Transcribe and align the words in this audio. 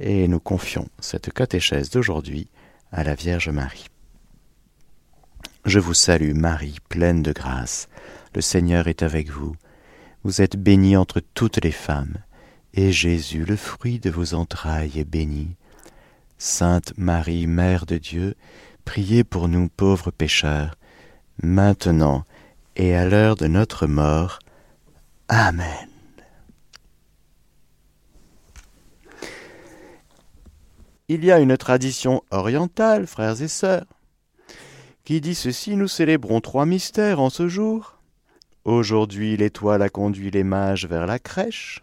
et 0.00 0.28
nous 0.28 0.40
confions 0.40 0.88
cette 1.00 1.32
catéchèse 1.32 1.90
d'aujourd'hui 1.90 2.48
à 2.92 3.04
la 3.04 3.14
Vierge 3.14 3.48
Marie. 3.48 3.86
Je 5.64 5.78
vous 5.78 5.94
salue 5.94 6.34
Marie, 6.34 6.78
pleine 6.88 7.22
de 7.22 7.32
grâce, 7.32 7.88
le 8.34 8.40
Seigneur 8.40 8.88
est 8.88 9.02
avec 9.02 9.30
vous, 9.30 9.54
vous 10.24 10.40
êtes 10.40 10.56
bénie 10.56 10.96
entre 10.96 11.20
toutes 11.34 11.62
les 11.62 11.72
femmes, 11.72 12.18
et 12.74 12.92
Jésus, 12.92 13.44
le 13.44 13.56
fruit 13.56 13.98
de 13.98 14.10
vos 14.10 14.34
entrailles, 14.34 14.98
est 14.98 15.08
béni. 15.08 15.56
Sainte 16.38 16.92
Marie, 16.96 17.46
Mère 17.46 17.86
de 17.86 17.98
Dieu, 17.98 18.34
priez 18.84 19.24
pour 19.24 19.48
nous 19.48 19.68
pauvres 19.68 20.10
pécheurs, 20.10 20.76
maintenant 21.42 22.24
et 22.76 22.94
à 22.94 23.08
l'heure 23.08 23.36
de 23.36 23.46
notre 23.46 23.86
mort. 23.86 24.38
Amen. 25.28 25.87
Il 31.10 31.24
y 31.24 31.32
a 31.32 31.40
une 31.40 31.56
tradition 31.56 32.22
orientale, 32.30 33.06
frères 33.06 33.40
et 33.40 33.48
sœurs, 33.48 33.86
qui 35.04 35.22
dit 35.22 35.34
ceci, 35.34 35.74
nous 35.74 35.88
célébrons 35.88 36.42
trois 36.42 36.66
mystères 36.66 37.18
en 37.18 37.30
ce 37.30 37.48
jour. 37.48 37.98
Aujourd'hui 38.66 39.34
l'étoile 39.38 39.80
a 39.80 39.88
conduit 39.88 40.30
les 40.30 40.44
mages 40.44 40.84
vers 40.84 41.06
la 41.06 41.18
crèche. 41.18 41.82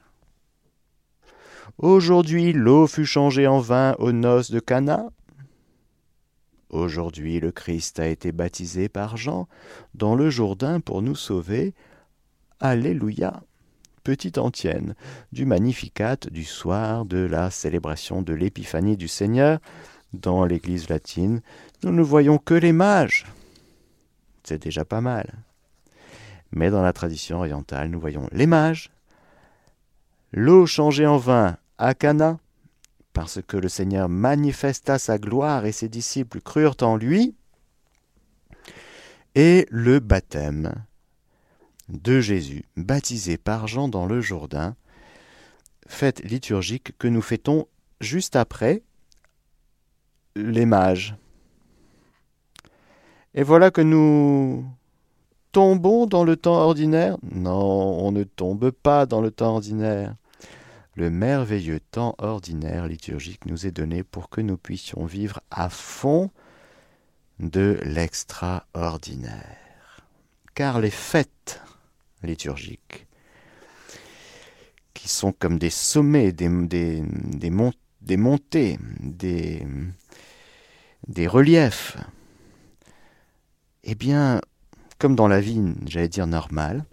Aujourd'hui 1.79 2.53
l'eau 2.53 2.85
fut 2.85 3.07
changée 3.07 3.47
en 3.47 3.59
vin 3.59 3.95
aux 3.97 4.11
noces 4.11 4.51
de 4.51 4.59
Cana. 4.59 5.09
Aujourd'hui 6.69 7.39
le 7.39 7.51
Christ 7.51 7.99
a 7.99 8.07
été 8.07 8.31
baptisé 8.31 8.89
par 8.89 9.17
Jean 9.17 9.47
dans 9.95 10.13
le 10.13 10.29
Jourdain 10.29 10.79
pour 10.79 11.01
nous 11.01 11.15
sauver. 11.15 11.73
Alléluia 12.59 13.41
petite 14.05 14.37
antienne 14.37 14.95
du 15.31 15.45
Magnificat 15.45 16.17
du 16.31 16.45
soir 16.45 17.05
de 17.05 17.17
la 17.17 17.49
célébration 17.49 18.21
de 18.21 18.33
l'Épiphanie 18.33 18.95
du 18.95 19.07
Seigneur. 19.07 19.59
Dans 20.13 20.45
l'Église 20.45 20.87
latine, 20.87 21.41
nous 21.83 21.91
ne 21.91 22.03
voyons 22.03 22.37
que 22.37 22.53
les 22.53 22.71
mages. 22.71 23.25
C'est 24.43 24.61
déjà 24.61 24.85
pas 24.85 25.01
mal. 25.01 25.33
Mais 26.51 26.69
dans 26.69 26.83
la 26.83 26.93
tradition 26.93 27.39
orientale, 27.39 27.89
nous 27.89 27.99
voyons 27.99 28.29
les 28.31 28.45
mages, 28.45 28.91
l'eau 30.31 30.67
changée 30.67 31.07
en 31.07 31.17
vin 31.17 31.57
à 31.79 31.95
Cana, 31.95 32.37
parce 33.11 33.41
que 33.41 33.57
le 33.57 33.69
Seigneur 33.69 34.07
manifesta 34.07 34.99
sa 34.99 35.17
gloire 35.17 35.65
et 35.65 35.71
ses 35.71 35.89
disciples 35.89 36.41
crurent 36.41 36.77
en 36.81 36.95
lui, 36.95 37.35
et 39.33 39.65
le 39.71 39.99
baptême 39.99 40.85
de 41.89 42.19
Jésus, 42.19 42.65
baptisé 42.77 43.37
par 43.37 43.67
Jean 43.67 43.87
dans 43.87 44.05
le 44.05 44.21
Jourdain, 44.21 44.75
fête 45.87 46.23
liturgique 46.23 46.97
que 46.97 47.07
nous 47.07 47.21
fêtons 47.21 47.67
juste 48.01 48.35
après 48.35 48.83
les 50.35 50.65
mages. 50.65 51.15
Et 53.33 53.43
voilà 53.43 53.71
que 53.71 53.81
nous 53.81 54.65
tombons 55.51 56.05
dans 56.05 56.23
le 56.23 56.35
temps 56.35 56.55
ordinaire 56.55 57.17
Non, 57.23 57.53
on 57.53 58.11
ne 58.11 58.23
tombe 58.23 58.71
pas 58.71 59.05
dans 59.05 59.21
le 59.21 59.31
temps 59.31 59.55
ordinaire. 59.55 60.15
Le 60.95 61.09
merveilleux 61.09 61.81
temps 61.81 62.15
ordinaire 62.19 62.87
liturgique 62.87 63.45
nous 63.45 63.67
est 63.67 63.71
donné 63.71 64.03
pour 64.03 64.29
que 64.29 64.39
nous 64.39 64.57
puissions 64.57 65.05
vivre 65.05 65.41
à 65.51 65.69
fond 65.69 66.31
de 67.39 67.77
l'extraordinaire. 67.83 70.05
Car 70.53 70.79
les 70.79 70.89
fêtes 70.89 71.61
liturgiques, 72.23 73.07
qui 74.93 75.09
sont 75.09 75.31
comme 75.31 75.59
des 75.59 75.69
sommets, 75.69 76.31
des, 76.31 76.49
des, 76.49 77.03
des, 78.01 78.17
montées, 78.17 78.79
des, 78.99 79.65
des 81.07 81.27
reliefs. 81.27 81.97
Eh 83.83 83.95
bien, 83.95 84.41
comme 84.97 85.15
dans 85.15 85.27
la 85.27 85.39
vie, 85.39 85.61
j'allais 85.85 86.07
dire 86.07 86.27
normale, 86.27 86.85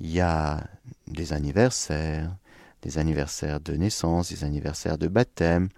il 0.00 0.10
y 0.10 0.20
a 0.20 0.64
des 1.06 1.32
anniversaires, 1.32 2.36
des 2.82 2.98
anniversaires 2.98 3.60
de 3.60 3.74
naissance, 3.74 4.30
des 4.30 4.44
anniversaires 4.44 4.98
de 4.98 5.08
baptême. 5.08 5.68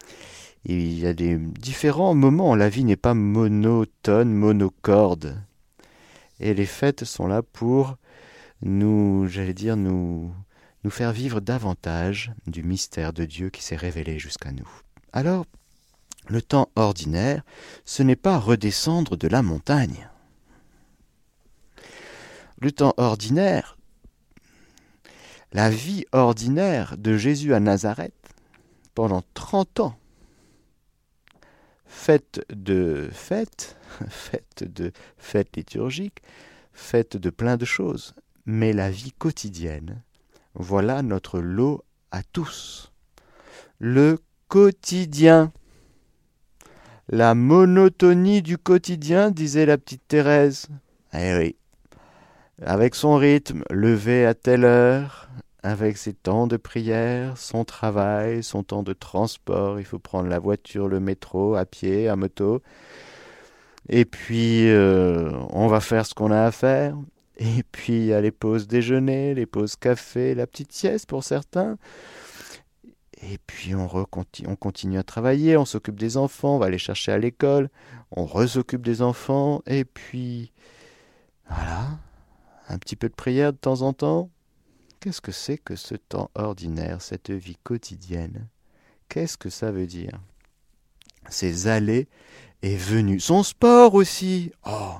Il 0.64 0.98
y 0.98 1.06
a 1.06 1.14
des 1.14 1.38
différents 1.38 2.14
moments. 2.14 2.54
La 2.54 2.68
vie 2.68 2.84
n'est 2.84 2.96
pas 2.96 3.14
monotone, 3.14 4.32
monocorde. 4.32 5.42
Et 6.38 6.54
les 6.54 6.66
fêtes 6.66 7.04
sont 7.04 7.26
là 7.26 7.42
pour 7.42 7.96
nous, 8.62 9.26
j'allais 9.28 9.54
dire, 9.54 9.76
nous, 9.76 10.34
nous 10.84 10.91
faire 10.91 11.12
vivre 11.12 11.41
davantage 11.41 12.32
du 12.47 12.62
mystère 12.62 13.12
de 13.12 13.25
Dieu 13.25 13.50
qui 13.50 13.62
s'est 13.62 13.76
révélé 13.76 14.19
jusqu'à 14.19 14.53
nous. 14.53 14.69
Alors, 15.12 15.47
le 16.28 16.43
temps 16.43 16.71
ordinaire, 16.76 17.43
ce 17.84 18.03
n'est 18.03 18.16
pas 18.16 18.38
redescendre 18.38 19.16
de 19.16 19.28
la 19.28 19.43
montagne. 19.43 20.09
Le 22.60 22.71
temps 22.71 22.94
ordinaire, 22.98 23.78
la 25.53 25.71
vie 25.71 26.04
ordinaire 26.12 26.97
de 26.98 27.16
Jésus 27.16 27.54
à 27.54 27.60
Nazareth, 27.60 28.15
pendant 28.94 29.22
trente 29.34 29.81
ans, 29.81 29.98
faite 31.87 32.44
de 32.50 33.09
fêtes, 33.12 33.77
faite 34.09 34.65
de 34.65 34.92
fêtes 35.19 35.56
liturgiques, 35.56 36.22
faite 36.72 37.16
de 37.16 37.31
plein 37.31 37.56
de 37.56 37.65
choses, 37.65 38.15
mais 38.46 38.72
la 38.72 38.90
vie 38.90 39.12
quotidienne. 39.12 40.02
Voilà 40.54 41.02
notre 41.02 41.40
lot 41.40 41.84
à 42.10 42.22
tous. 42.22 42.92
Le 43.78 44.18
quotidien. 44.48 45.52
La 47.08 47.34
monotonie 47.34 48.42
du 48.42 48.58
quotidien, 48.58 49.30
disait 49.30 49.66
la 49.66 49.78
petite 49.78 50.06
Thérèse. 50.06 50.68
Eh 51.12 51.36
oui. 51.36 51.56
Avec 52.62 52.94
son 52.94 53.16
rythme, 53.16 53.62
levé 53.70 54.26
à 54.26 54.34
telle 54.34 54.64
heure, 54.64 55.28
avec 55.62 55.96
ses 55.96 56.14
temps 56.14 56.46
de 56.46 56.56
prière, 56.56 57.36
son 57.36 57.64
travail, 57.64 58.42
son 58.42 58.62
temps 58.62 58.82
de 58.82 58.92
transport, 58.92 59.78
il 59.78 59.84
faut 59.84 59.98
prendre 59.98 60.28
la 60.28 60.38
voiture, 60.38 60.88
le 60.88 61.00
métro, 61.00 61.54
à 61.54 61.64
pied, 61.64 62.08
à 62.08 62.16
moto. 62.16 62.62
Et 63.88 64.04
puis, 64.04 64.68
euh, 64.68 65.30
on 65.50 65.66
va 65.66 65.80
faire 65.80 66.06
ce 66.06 66.14
qu'on 66.14 66.30
a 66.30 66.44
à 66.44 66.52
faire. 66.52 66.96
Et 67.40 67.62
puis 67.72 67.94
il 67.94 68.04
y 68.04 68.12
a 68.12 68.20
les 68.20 68.30
pauses 68.30 68.68
déjeuner, 68.68 69.34
les 69.34 69.46
pauses 69.46 69.74
café, 69.74 70.34
la 70.34 70.46
petite 70.46 70.72
sieste 70.72 71.06
pour 71.06 71.24
certains. 71.24 71.78
Et 73.22 73.38
puis 73.46 73.74
on, 73.74 73.88
on 74.46 74.56
continue 74.56 74.98
à 74.98 75.02
travailler, 75.02 75.56
on 75.56 75.64
s'occupe 75.64 75.98
des 75.98 76.18
enfants, 76.18 76.56
on 76.56 76.58
va 76.58 76.68
les 76.68 76.78
chercher 76.78 77.12
à 77.12 77.18
l'école, 77.18 77.70
on 78.10 78.26
re-s'occupe 78.26 78.82
des 78.82 79.00
enfants, 79.02 79.62
et 79.66 79.84
puis 79.84 80.52
voilà, 81.48 81.98
un 82.68 82.78
petit 82.78 82.96
peu 82.96 83.08
de 83.08 83.14
prière 83.14 83.52
de 83.52 83.58
temps 83.58 83.82
en 83.82 83.94
temps. 83.94 84.30
Qu'est-ce 85.00 85.22
que 85.22 85.32
c'est 85.32 85.56
que 85.56 85.76
ce 85.76 85.94
temps 85.94 86.30
ordinaire, 86.34 87.00
cette 87.00 87.30
vie 87.30 87.56
quotidienne? 87.62 88.48
Qu'est-ce 89.08 89.38
que 89.38 89.48
ça 89.48 89.72
veut 89.72 89.86
dire? 89.86 90.20
Ces 91.30 91.68
allées 91.68 92.06
et 92.60 92.76
venues. 92.76 93.20
Son 93.20 93.42
sport 93.42 93.94
aussi. 93.94 94.52
Oh, 94.66 94.96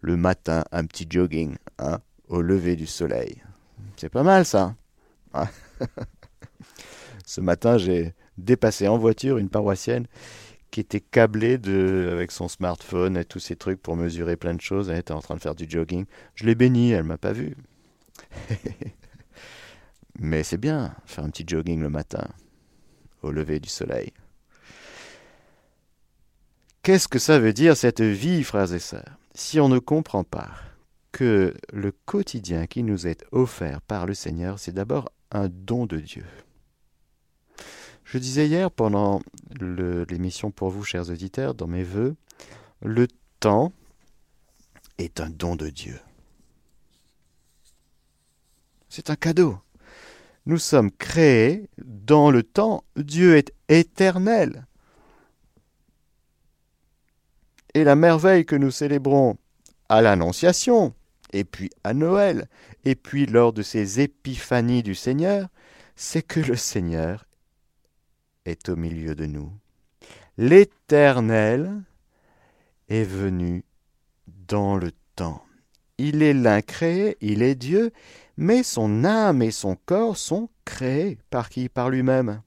le 0.00 0.16
matin, 0.16 0.64
un 0.72 0.84
petit 0.86 1.06
jogging, 1.08 1.56
hein, 1.78 2.00
au 2.28 2.42
lever 2.42 2.76
du 2.76 2.86
soleil. 2.86 3.42
C'est 3.96 4.08
pas 4.08 4.22
mal 4.22 4.44
ça. 4.44 4.74
Ce 7.26 7.40
matin, 7.40 7.78
j'ai 7.78 8.14
dépassé 8.38 8.88
en 8.88 8.98
voiture 8.98 9.38
une 9.38 9.50
paroissienne 9.50 10.06
qui 10.70 10.80
était 10.80 11.00
câblée 11.00 11.58
de, 11.58 12.08
avec 12.12 12.30
son 12.30 12.48
smartphone 12.48 13.16
et 13.16 13.24
tous 13.24 13.40
ces 13.40 13.56
trucs 13.56 13.82
pour 13.82 13.96
mesurer 13.96 14.36
plein 14.36 14.54
de 14.54 14.60
choses. 14.60 14.88
Elle 14.88 14.98
était 14.98 15.12
en 15.12 15.20
train 15.20 15.34
de 15.34 15.40
faire 15.40 15.54
du 15.54 15.68
jogging. 15.68 16.06
Je 16.34 16.46
l'ai 16.46 16.54
bénie, 16.54 16.92
elle 16.92 17.04
m'a 17.04 17.18
pas 17.18 17.32
vu. 17.32 17.56
Mais 20.18 20.42
c'est 20.42 20.58
bien, 20.58 20.94
faire 21.06 21.24
un 21.24 21.30
petit 21.30 21.44
jogging 21.46 21.80
le 21.80 21.90
matin, 21.90 22.26
au 23.22 23.30
lever 23.30 23.60
du 23.60 23.68
soleil. 23.68 24.12
Qu'est-ce 26.82 27.08
que 27.08 27.18
ça 27.18 27.38
veut 27.38 27.52
dire 27.52 27.76
cette 27.76 28.00
vie, 28.00 28.42
frères 28.42 28.72
et 28.72 28.78
sœurs? 28.78 29.19
Si 29.34 29.60
on 29.60 29.68
ne 29.68 29.78
comprend 29.78 30.24
pas 30.24 30.50
que 31.12 31.54
le 31.72 31.92
quotidien 31.92 32.66
qui 32.66 32.82
nous 32.82 33.06
est 33.06 33.24
offert 33.32 33.80
par 33.82 34.06
le 34.06 34.14
Seigneur, 34.14 34.58
c'est 34.58 34.72
d'abord 34.72 35.10
un 35.30 35.48
don 35.48 35.86
de 35.86 35.98
Dieu. 35.98 36.24
Je 38.04 38.18
disais 38.18 38.48
hier 38.48 38.70
pendant 38.70 39.20
l'émission 39.60 40.50
pour 40.50 40.70
vous, 40.70 40.82
chers 40.82 41.10
auditeurs, 41.10 41.54
dans 41.54 41.68
mes 41.68 41.84
voeux, 41.84 42.16
le 42.82 43.06
temps 43.38 43.72
est 44.98 45.20
un 45.20 45.30
don 45.30 45.56
de 45.56 45.68
Dieu. 45.68 45.98
C'est 48.88 49.10
un 49.10 49.16
cadeau. 49.16 49.58
Nous 50.46 50.58
sommes 50.58 50.90
créés 50.90 51.68
dans 51.78 52.30
le 52.30 52.42
temps. 52.42 52.82
Dieu 52.96 53.36
est 53.36 53.52
éternel. 53.68 54.66
Et 57.74 57.84
la 57.84 57.94
merveille 57.94 58.44
que 58.44 58.56
nous 58.56 58.70
célébrons 58.70 59.36
à 59.88 60.02
l'Annonciation, 60.02 60.94
et 61.32 61.44
puis 61.44 61.70
à 61.84 61.94
Noël, 61.94 62.48
et 62.84 62.94
puis 62.94 63.26
lors 63.26 63.52
de 63.52 63.62
ces 63.62 64.00
épiphanies 64.00 64.82
du 64.82 64.94
Seigneur, 64.94 65.48
c'est 65.96 66.22
que 66.22 66.40
le 66.40 66.56
Seigneur 66.56 67.26
est 68.44 68.68
au 68.68 68.76
milieu 68.76 69.14
de 69.14 69.26
nous. 69.26 69.52
L'Éternel 70.38 71.82
est 72.88 73.04
venu 73.04 73.64
dans 74.48 74.76
le 74.76 74.92
temps. 75.14 75.44
Il 75.98 76.22
est 76.22 76.34
l'incréé, 76.34 77.18
il 77.20 77.42
est 77.42 77.54
Dieu, 77.54 77.92
mais 78.36 78.62
son 78.62 79.04
âme 79.04 79.42
et 79.42 79.50
son 79.50 79.76
corps 79.76 80.16
sont 80.16 80.48
créés 80.64 81.18
par 81.28 81.50
qui? 81.50 81.68
Par 81.68 81.90
lui-même. 81.90 82.40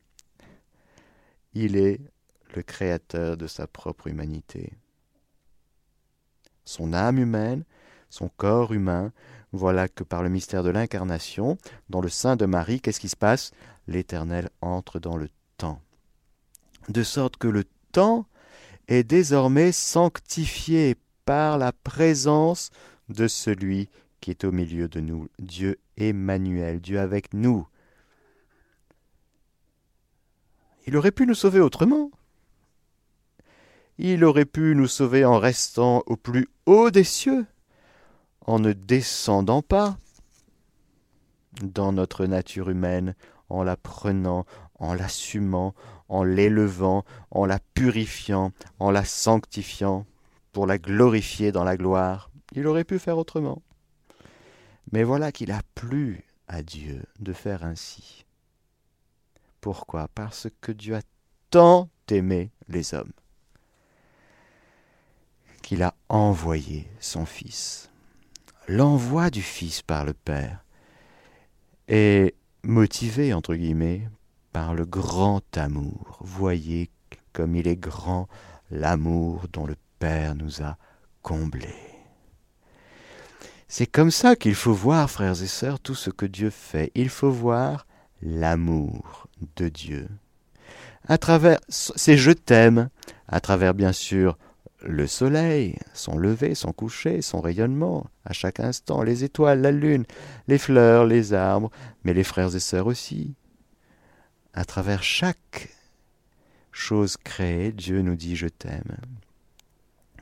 Il 1.54 1.78
est 1.78 2.02
le 2.56 2.64
créateur 2.64 3.38
de 3.38 3.46
sa 3.46 3.68
propre 3.68 4.08
humanité. 4.08 4.74
Son 6.66 6.94
âme 6.94 7.18
humaine, 7.18 7.64
son 8.10 8.30
corps 8.30 8.74
humain, 8.74 9.12
voilà 9.52 9.88
que 9.88 10.04
par 10.04 10.24
le 10.24 10.30
mystère 10.30 10.64
de 10.64 10.70
l'incarnation, 10.70 11.58
dans 11.90 12.02
le 12.02 12.10
sein 12.10 12.36
de 12.36 12.46
Marie, 12.46 12.82
qu'est-ce 12.82 13.00
qui 13.00 13.10
se 13.10 13.16
passe? 13.16 13.52
L'Éternel 13.88 14.50
entre 14.62 15.00
dans 15.00 15.18
le 15.18 15.30
temps. 15.58 15.82
De 16.90 17.04
sorte 17.04 17.38
que 17.38 17.48
le 17.48 17.64
temps 17.92 18.26
est 18.88 19.04
désormais 19.04 19.72
sanctifié 19.72 20.96
par 21.26 21.58
la 21.58 21.72
présence 21.72 22.72
de 23.10 23.28
celui 23.28 23.90
qui 24.22 24.32
est 24.32 24.44
au 24.44 24.52
milieu 24.52 24.88
de 24.88 25.00
nous, 25.00 25.28
Dieu 25.40 25.80
Emmanuel, 25.98 26.80
Dieu 26.82 27.00
avec 27.00 27.34
nous. 27.34 27.68
Il 30.86 30.98
aurait 30.98 31.12
pu 31.12 31.26
nous 31.26 31.36
sauver 31.36 31.60
autrement. 31.60 32.10
Il 34.00 34.24
aurait 34.24 34.46
pu 34.46 34.76
nous 34.76 34.88
sauver 34.88 35.24
en 35.24 35.38
restant 35.38 36.04
au 36.08 36.16
plus 36.16 36.48
haut 36.66 36.90
des 36.90 37.04
cieux, 37.04 37.46
en 38.42 38.60
ne 38.60 38.74
descendant 38.74 39.62
pas 39.62 39.98
dans 41.62 41.92
notre 41.92 42.26
nature 42.26 42.70
humaine, 42.70 43.16
en 43.50 43.64
la 43.64 43.78
prenant, 43.78 44.46
en 44.80 44.96
l'assumant, 44.96 45.76
en 46.10 46.24
l'élevant, 46.24 47.06
en 47.30 47.46
la 47.46 47.60
purifiant, 47.76 48.52
en 48.80 48.90
la 48.90 49.06
sanctifiant, 49.06 50.08
pour 50.52 50.66
la 50.66 50.80
glorifier 50.80 51.52
dans 51.52 51.64
la 51.64 51.78
gloire. 51.78 52.32
Il 52.54 52.68
aurait 52.68 52.84
pu 52.84 52.98
faire 52.98 53.18
autrement. 53.18 53.62
Mais 54.92 55.04
voilà 55.04 55.32
qu'il 55.32 55.52
a 55.52 55.62
plu 55.76 56.26
à 56.48 56.64
Dieu 56.64 57.04
de 57.20 57.34
faire 57.34 57.64
ainsi. 57.64 58.26
Pourquoi? 59.62 60.08
Parce 60.14 60.48
que 60.62 60.72
Dieu 60.72 60.96
a 60.96 61.02
tant 61.52 61.90
aimé 62.10 62.52
les 62.68 62.94
hommes 62.94 63.14
a 65.82 65.96
envoyé 66.10 66.88
son 67.00 67.26
Fils. 67.26 67.90
L'envoi 68.68 69.30
du 69.30 69.42
Fils 69.42 69.82
par 69.82 70.06
le 70.06 70.14
Père 70.14 70.64
est 71.88 72.36
motivé, 72.64 73.34
entre 73.34 73.56
guillemets, 73.56 74.08
par 74.52 74.74
le 74.74 74.86
grand 74.86 75.42
amour. 75.58 76.20
Voyez 76.22 76.90
comme 77.34 77.56
il 77.56 77.68
est 77.68 77.76
grand 77.76 78.28
l'amour 78.72 79.48
dont 79.52 79.66
le 79.66 79.76
Père 80.00 80.36
nous 80.36 80.62
a 80.62 80.78
comblés. 81.22 81.94
C'est 83.68 83.88
comme 83.88 84.12
ça 84.12 84.36
qu'il 84.36 84.56
faut 84.56 84.74
voir, 84.74 85.10
frères 85.10 85.42
et 85.42 85.48
sœurs, 85.48 85.80
tout 85.80 85.96
ce 85.96 86.12
que 86.12 86.28
Dieu 86.28 86.52
fait. 86.52 86.92
Il 86.94 87.10
faut 87.10 87.32
voir 87.32 87.88
l'amour 88.22 89.28
de 89.56 89.68
Dieu. 89.68 90.08
À 91.08 91.18
travers 91.18 91.60
je 91.70 92.32
t'aime, 92.32 92.90
à 93.28 93.40
travers 93.40 93.74
bien 93.74 93.92
sûr 93.92 94.38
le 94.84 95.08
soleil, 95.08 95.78
son 95.94 96.18
lever, 96.18 96.56
son 96.56 96.74
coucher, 96.74 97.22
son 97.22 97.42
rayonnement, 97.42 98.08
à 98.26 98.34
chaque 98.34 98.60
instant, 98.60 99.02
les 99.02 99.24
étoiles, 99.24 99.62
la 99.62 99.72
lune, 99.72 100.06
les 100.48 100.58
fleurs, 100.58 101.06
les 101.06 101.34
arbres, 101.34 101.72
mais 102.04 102.14
les 102.14 102.24
frères 102.24 102.56
et 102.56 102.60
sœurs 102.60 102.88
aussi. 102.88 103.34
À 104.54 104.66
travers 104.66 105.02
chaque 105.02 105.70
chose 106.72 107.18
créée, 107.18 107.72
Dieu 107.72 108.02
nous 108.02 108.16
dit 108.16 108.36
je 108.36 108.48
t'aime. 108.48 108.98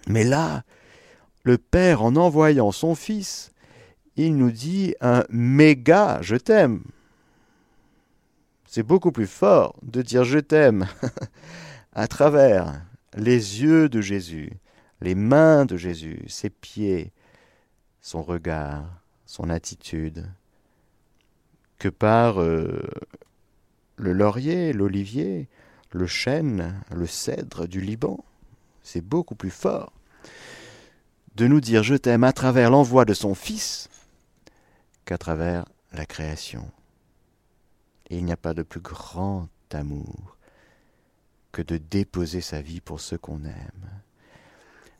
Mais 0.07 0.23
là, 0.23 0.63
le 1.43 1.57
Père, 1.57 2.03
en 2.03 2.15
envoyant 2.15 2.71
son 2.71 2.95
Fils, 2.95 3.51
il 4.15 4.37
nous 4.37 4.51
dit 4.51 4.95
un 5.01 5.23
méga 5.29 6.19
je 6.21 6.35
t'aime. 6.35 6.83
C'est 8.67 8.83
beaucoup 8.83 9.11
plus 9.11 9.27
fort 9.27 9.75
de 9.81 10.01
dire 10.01 10.23
je 10.23 10.39
t'aime 10.39 10.87
à 11.93 12.07
travers 12.07 12.81
les 13.15 13.61
yeux 13.61 13.89
de 13.89 14.01
Jésus, 14.01 14.51
les 15.01 15.15
mains 15.15 15.65
de 15.65 15.77
Jésus, 15.77 16.23
ses 16.27 16.49
pieds, 16.49 17.11
son 18.01 18.23
regard, 18.23 18.85
son 19.25 19.49
attitude, 19.49 20.27
que 21.77 21.89
par 21.89 22.41
euh, 22.41 22.81
le 23.95 24.13
laurier, 24.13 24.73
l'olivier, 24.73 25.47
le 25.91 26.07
chêne, 26.07 26.81
le 26.93 27.07
cèdre 27.07 27.67
du 27.67 27.81
Liban. 27.81 28.23
C'est 28.83 29.01
beaucoup 29.01 29.35
plus 29.35 29.51
fort 29.51 29.91
de 31.35 31.47
nous 31.47 31.61
dire 31.61 31.83
je 31.83 31.95
t'aime 31.95 32.23
à 32.23 32.33
travers 32.33 32.69
l'envoi 32.69 33.05
de 33.05 33.13
son 33.13 33.35
Fils 33.35 33.89
qu'à 35.05 35.17
travers 35.17 35.65
la 35.93 36.05
création. 36.05 36.69
Il 38.09 38.25
n'y 38.25 38.31
a 38.31 38.37
pas 38.37 38.53
de 38.53 38.63
plus 38.63 38.81
grand 38.81 39.47
amour 39.71 40.37
que 41.51 41.61
de 41.61 41.77
déposer 41.77 42.41
sa 42.41 42.61
vie 42.61 42.81
pour 42.81 42.99
ceux 42.99 43.17
qu'on 43.17 43.43
aime. 43.43 44.01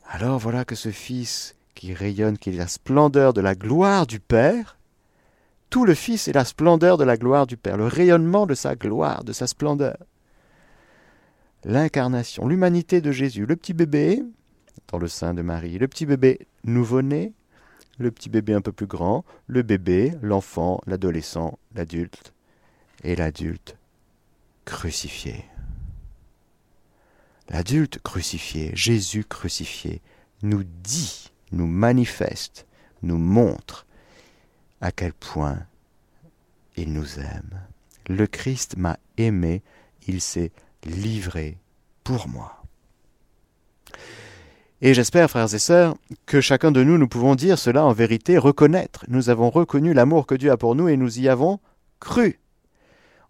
Alors 0.08 0.38
voilà 0.38 0.64
que 0.64 0.74
ce 0.74 0.90
Fils 0.90 1.56
qui 1.74 1.94
rayonne, 1.94 2.38
qui 2.38 2.50
est 2.50 2.56
la 2.56 2.68
splendeur 2.68 3.32
de 3.32 3.40
la 3.40 3.54
gloire 3.54 4.06
du 4.06 4.20
Père, 4.20 4.78
tout 5.70 5.84
le 5.84 5.94
Fils 5.94 6.28
est 6.28 6.34
la 6.34 6.44
splendeur 6.44 6.98
de 6.98 7.04
la 7.04 7.16
gloire 7.16 7.46
du 7.46 7.56
Père, 7.56 7.76
le 7.76 7.86
rayonnement 7.86 8.46
de 8.46 8.54
sa 8.54 8.76
gloire, 8.76 9.24
de 9.24 9.32
sa 9.32 9.46
splendeur. 9.46 9.96
L'incarnation, 11.64 12.46
l'humanité 12.46 13.00
de 13.00 13.12
Jésus, 13.12 13.46
le 13.46 13.56
petit 13.56 13.72
bébé 13.72 14.22
dans 14.88 14.98
le 14.98 15.08
sein 15.08 15.32
de 15.32 15.42
Marie, 15.42 15.78
le 15.78 15.88
petit 15.88 16.06
bébé 16.06 16.46
nouveau-né, 16.64 17.32
le 17.98 18.10
petit 18.10 18.28
bébé 18.28 18.52
un 18.52 18.60
peu 18.60 18.72
plus 18.72 18.86
grand, 18.86 19.24
le 19.46 19.62
bébé, 19.62 20.12
l'enfant, 20.20 20.80
l'adolescent, 20.86 21.58
l'adulte, 21.74 22.32
et 23.04 23.16
l'adulte 23.16 23.76
crucifié. 24.64 25.44
L'adulte 27.50 27.98
crucifié, 27.98 28.70
Jésus 28.74 29.24
crucifié, 29.24 30.00
nous 30.42 30.64
dit, 30.64 31.30
nous 31.50 31.66
manifeste, 31.66 32.66
nous 33.02 33.18
montre 33.18 33.86
à 34.80 34.92
quel 34.92 35.12
point 35.12 35.58
il 36.76 36.92
nous 36.92 37.18
aime. 37.18 37.60
Le 38.08 38.26
Christ 38.26 38.76
m'a 38.76 38.98
aimé, 39.16 39.62
il 40.06 40.20
s'est 40.20 40.52
livré 40.84 41.58
pour 42.04 42.28
moi. 42.28 42.62
Et 44.80 44.94
j'espère, 44.94 45.30
frères 45.30 45.54
et 45.54 45.60
sœurs, 45.60 45.96
que 46.26 46.40
chacun 46.40 46.72
de 46.72 46.82
nous, 46.82 46.98
nous 46.98 47.06
pouvons 47.06 47.36
dire 47.36 47.56
cela 47.56 47.84
en 47.84 47.92
vérité, 47.92 48.36
reconnaître. 48.36 49.04
Nous 49.06 49.30
avons 49.30 49.48
reconnu 49.48 49.94
l'amour 49.94 50.26
que 50.26 50.34
Dieu 50.34 50.50
a 50.50 50.56
pour 50.56 50.74
nous 50.74 50.88
et 50.88 50.96
nous 50.96 51.20
y 51.20 51.28
avons 51.28 51.60
cru. 52.00 52.40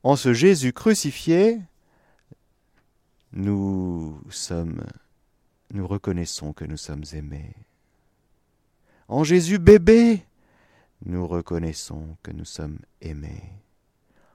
En 0.03 0.17
ce 0.17 0.33
Jésus 0.33 0.73
crucifié, 0.73 1.61
nous 3.35 3.72
sommes, 4.33 4.85
nous 5.73 5.87
reconnaissons 5.87 6.53
que 6.53 6.65
nous 6.65 6.77
sommes 6.77 7.05
aimés. 7.13 7.55
En 9.09 9.25
Jésus 9.25 9.59
bébé, 9.59 10.25
nous 11.05 11.27
reconnaissons 11.27 12.17
que 12.23 12.31
nous 12.31 12.45
sommes 12.45 12.79
aimés. 13.01 13.43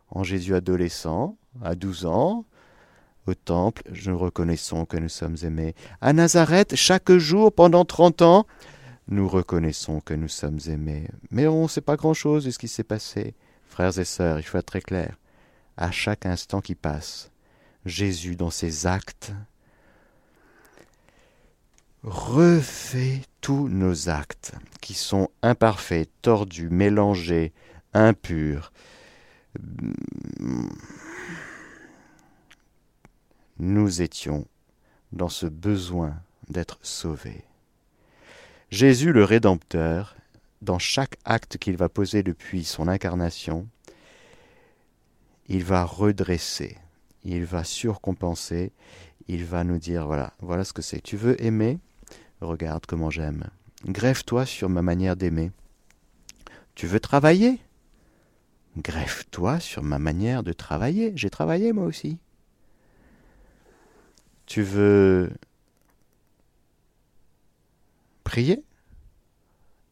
En 0.09 0.23
Jésus 0.23 0.55
adolescent, 0.55 1.37
à 1.61 1.75
12 1.75 2.05
ans, 2.05 2.45
au 3.25 3.33
temple, 3.33 3.83
nous 4.05 4.17
reconnaissons 4.17 4.85
que 4.85 4.97
nous 4.97 5.09
sommes 5.09 5.35
aimés. 5.43 5.75
À 5.99 6.13
Nazareth, 6.13 6.75
chaque 6.75 7.11
jour, 7.11 7.51
pendant 7.53 7.83
30 7.83 8.21
ans, 8.21 8.47
nous 9.09 9.27
reconnaissons 9.27 9.99
que 9.99 10.13
nous 10.13 10.27
sommes 10.27 10.59
aimés. 10.67 11.07
Mais 11.31 11.47
on 11.47 11.63
ne 11.63 11.67
sait 11.67 11.81
pas 11.81 11.95
grand-chose 11.95 12.45
de 12.45 12.51
ce 12.51 12.59
qui 12.59 12.67
s'est 12.67 12.83
passé. 12.83 13.35
Frères 13.65 13.97
et 13.99 14.05
sœurs, 14.05 14.39
il 14.39 14.43
faut 14.43 14.57
être 14.57 14.65
très 14.65 14.81
clair. 14.81 15.17
À 15.75 15.91
chaque 15.91 16.25
instant 16.25 16.61
qui 16.61 16.75
passe, 16.75 17.31
Jésus 17.85 18.35
dans 18.35 18.49
ses 18.49 18.87
actes 18.87 19.33
refait 22.07 23.21
tous 23.41 23.67
nos 23.67 24.09
actes 24.09 24.53
qui 24.81 24.93
sont 24.93 25.29
imparfaits, 25.41 26.09
tordus, 26.21 26.69
mélangés, 26.69 27.51
impurs. 27.93 28.71
Nous 33.59 34.01
étions 34.01 34.47
dans 35.11 35.29
ce 35.29 35.45
besoin 35.45 36.15
d'être 36.49 36.79
sauvés. 36.81 37.43
Jésus 38.69 39.11
le 39.11 39.23
Rédempteur, 39.23 40.15
dans 40.61 40.79
chaque 40.79 41.17
acte 41.25 41.57
qu'il 41.57 41.77
va 41.77 41.89
poser 41.89 42.23
depuis 42.23 42.63
son 42.63 42.87
incarnation, 42.87 43.67
il 45.47 45.63
va 45.63 45.83
redresser 45.83 46.77
il 47.27 47.45
va 47.45 47.63
surcompenser, 47.63 48.71
il 49.27 49.43
va 49.45 49.63
nous 49.63 49.77
dire 49.77 50.07
voilà, 50.07 50.33
voilà 50.39 50.63
ce 50.63 50.73
que 50.73 50.81
c'est. 50.81 51.01
Tu 51.01 51.17
veux 51.17 51.41
aimer? 51.43 51.77
Regarde 52.41 52.85
comment 52.85 53.09
j'aime. 53.09 53.49
Grève-toi 53.85 54.45
sur 54.45 54.69
ma 54.69 54.81
manière 54.81 55.15
d'aimer. 55.15 55.51
Tu 56.75 56.87
veux 56.87 56.99
travailler? 56.99 57.59
Grève-toi 58.77 59.59
sur 59.59 59.83
ma 59.83 59.97
manière 59.97 60.43
de 60.43 60.53
travailler. 60.53 61.13
J'ai 61.15 61.29
travaillé 61.29 61.73
moi 61.73 61.85
aussi. 61.85 62.19
Tu 64.45 64.61
veux 64.61 65.31
prier? 68.23 68.63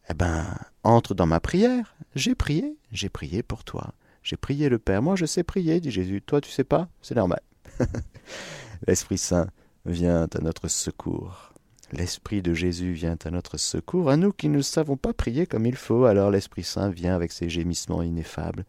Eh 0.08 0.14
ben, 0.14 0.46
entre 0.84 1.14
dans 1.14 1.26
ma 1.26 1.40
prière. 1.40 1.96
J'ai 2.14 2.34
prié, 2.34 2.76
j'ai 2.92 3.08
prié 3.08 3.42
pour 3.42 3.64
toi. 3.64 3.92
J'ai 4.22 4.36
prié 4.36 4.68
le 4.68 4.78
Père. 4.78 5.02
Moi, 5.02 5.16
je 5.16 5.26
sais 5.26 5.42
prier, 5.42 5.80
dit 5.80 5.90
Jésus. 5.90 6.22
Toi, 6.22 6.40
tu 6.40 6.50
sais 6.50 6.64
pas? 6.64 6.88
C'est 7.02 7.14
normal. 7.14 7.40
L'Esprit 8.86 9.18
Saint 9.18 9.48
vient 9.84 10.28
à 10.32 10.38
notre 10.40 10.68
secours. 10.68 11.52
L'Esprit 11.92 12.42
de 12.42 12.52
Jésus 12.52 12.92
vient 12.92 13.16
à 13.24 13.30
notre 13.30 13.58
secours, 13.58 14.10
à 14.10 14.16
nous 14.16 14.32
qui 14.32 14.48
ne 14.48 14.60
savons 14.60 14.96
pas 14.96 15.12
prier 15.12 15.46
comme 15.46 15.66
il 15.66 15.76
faut, 15.76 16.04
alors 16.04 16.30
l'Esprit 16.30 16.64
Saint 16.64 16.90
vient 16.90 17.14
avec 17.14 17.30
ses 17.30 17.48
gémissements 17.48 18.02
ineffables 18.02 18.64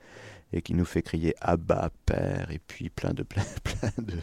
et 0.53 0.61
qui 0.61 0.75
nous 0.75 0.85
fait 0.85 1.01
crier 1.01 1.35
Abba, 1.41 1.89
Père, 2.05 2.51
et 2.51 2.59
puis 2.59 2.89
plein 2.89 3.13
de 3.13 3.23
plein, 3.23 3.43
de 3.97 4.17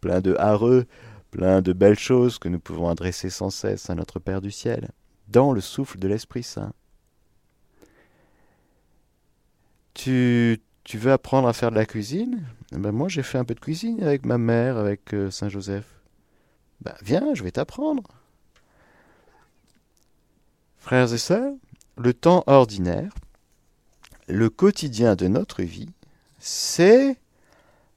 plein 0.00 0.20
de 0.20 0.34
hareux, 0.38 0.86
plein 1.30 1.62
de 1.62 1.72
belles 1.72 1.98
choses 1.98 2.38
que 2.38 2.48
nous 2.48 2.58
pouvons 2.58 2.88
adresser 2.88 3.30
sans 3.30 3.50
cesse 3.50 3.90
à 3.90 3.94
notre 3.94 4.18
Père 4.18 4.40
du 4.40 4.50
ciel, 4.50 4.90
dans 5.28 5.52
le 5.52 5.60
souffle 5.60 5.98
de 5.98 6.08
l'Esprit 6.08 6.42
Saint. 6.42 6.72
Tu, 9.94 10.60
tu 10.84 10.98
veux 10.98 11.12
apprendre 11.12 11.48
à 11.48 11.52
faire 11.52 11.70
de 11.70 11.76
la 11.76 11.86
cuisine? 11.86 12.44
Eh 12.72 12.78
ben 12.78 12.92
Moi, 12.92 13.08
j'ai 13.08 13.22
fait 13.22 13.38
un 13.38 13.44
peu 13.44 13.54
de 13.54 13.60
cuisine 13.60 14.02
avec 14.02 14.26
ma 14.26 14.36
mère, 14.36 14.76
avec 14.76 15.14
euh, 15.14 15.30
Saint 15.30 15.48
Joseph. 15.48 15.86
Ben, 16.82 16.94
viens, 17.02 17.34
je 17.34 17.42
vais 17.42 17.52
t'apprendre. 17.52 18.02
Frères 20.86 21.12
et 21.12 21.18
sœurs, 21.18 21.52
le 21.98 22.14
temps 22.14 22.44
ordinaire, 22.46 23.12
le 24.28 24.48
quotidien 24.48 25.16
de 25.16 25.26
notre 25.26 25.64
vie, 25.64 25.88
c'est 26.38 27.16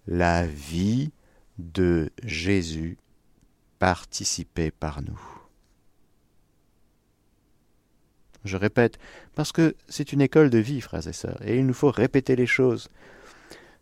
la 0.08 0.48
vie 0.48 1.12
de 1.60 2.10
Jésus 2.24 2.98
participée 3.77 4.72
par 4.72 5.03
nous. 5.03 5.22
Je 8.43 8.58
répète, 8.58 8.98
parce 9.36 9.51
que 9.51 9.75
c'est 9.88 10.12
une 10.12 10.22
école 10.22 10.50
de 10.50 10.58
vie, 10.58 10.81
frères 10.81 11.08
et 11.08 11.13
sœurs, 11.13 11.39
et 11.46 11.60
il 11.60 11.67
nous 11.67 11.75
faut 11.75 11.91
répéter 11.91 12.36
les 12.36 12.48
choses. 12.48 12.89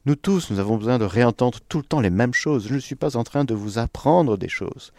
Nous 0.06 0.18
tous, 0.18 0.52
nous 0.52 0.60
avons 0.60 0.76
besoin 0.76 1.00
de 1.00 1.06
réentendre 1.06 1.60
tout 1.70 1.78
le 1.78 1.86
temps 1.86 2.02
les 2.02 2.10
mêmes 2.10 2.34
choses. 2.34 2.68
Je 2.68 2.74
ne 2.74 2.80
suis 2.80 2.96
pas 2.96 3.16
en 3.16 3.24
train 3.24 3.46
de 3.46 3.54
vous 3.54 3.78
apprendre 3.78 4.36
des 4.36 4.50
choses, 4.50 4.92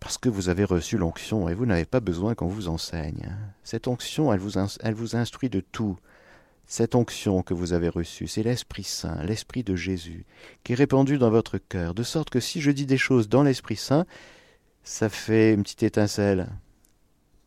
parce 0.00 0.16
que 0.16 0.30
vous 0.30 0.48
avez 0.48 0.64
reçu 0.64 0.96
l'onction, 0.96 1.48
et 1.48 1.54
vous 1.54 1.66
n'avez 1.66 1.84
pas 1.84 2.00
besoin 2.00 2.34
qu'on 2.34 2.48
vous 2.48 2.68
enseigne. 2.68 3.36
Cette 3.62 3.86
onction, 3.86 4.32
elle 4.32 4.40
vous, 4.40 5.16
instruit 5.16 5.50
de 5.50 5.60
tout. 5.60 5.98
Cette 6.66 6.94
onction 6.94 7.42
que 7.42 7.52
vous 7.52 7.72
avez 7.74 7.88
reçue, 7.88 8.26
c'est 8.26 8.42
l'Esprit 8.42 8.84
Saint, 8.84 9.22
l'Esprit 9.24 9.62
de 9.62 9.76
Jésus, 9.76 10.24
qui 10.64 10.72
est 10.72 10.76
répandu 10.76 11.18
dans 11.18 11.30
votre 11.30 11.58
cœur, 11.58 11.94
de 11.94 12.02
sorte 12.02 12.30
que 12.30 12.40
si 12.40 12.60
je 12.60 12.70
dis 12.70 12.86
des 12.86 12.96
choses 12.96 13.28
dans 13.28 13.42
l'Esprit 13.42 13.76
Saint, 13.76 14.06
ça 14.82 15.08
fait 15.08 15.52
une 15.52 15.62
petite 15.62 15.82
étincelle, 15.82 16.48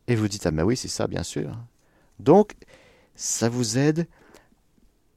et 0.08 0.16
vous 0.16 0.28
dites, 0.28 0.46
ah 0.46 0.52
ben 0.52 0.64
oui, 0.64 0.78
c'est 0.78 0.90
ça, 0.90 1.08
bien 1.08 1.24
sûr. 1.24 1.58
Donc, 2.20 2.54
ça 3.16 3.50
vous 3.50 3.78
aide 3.78 4.08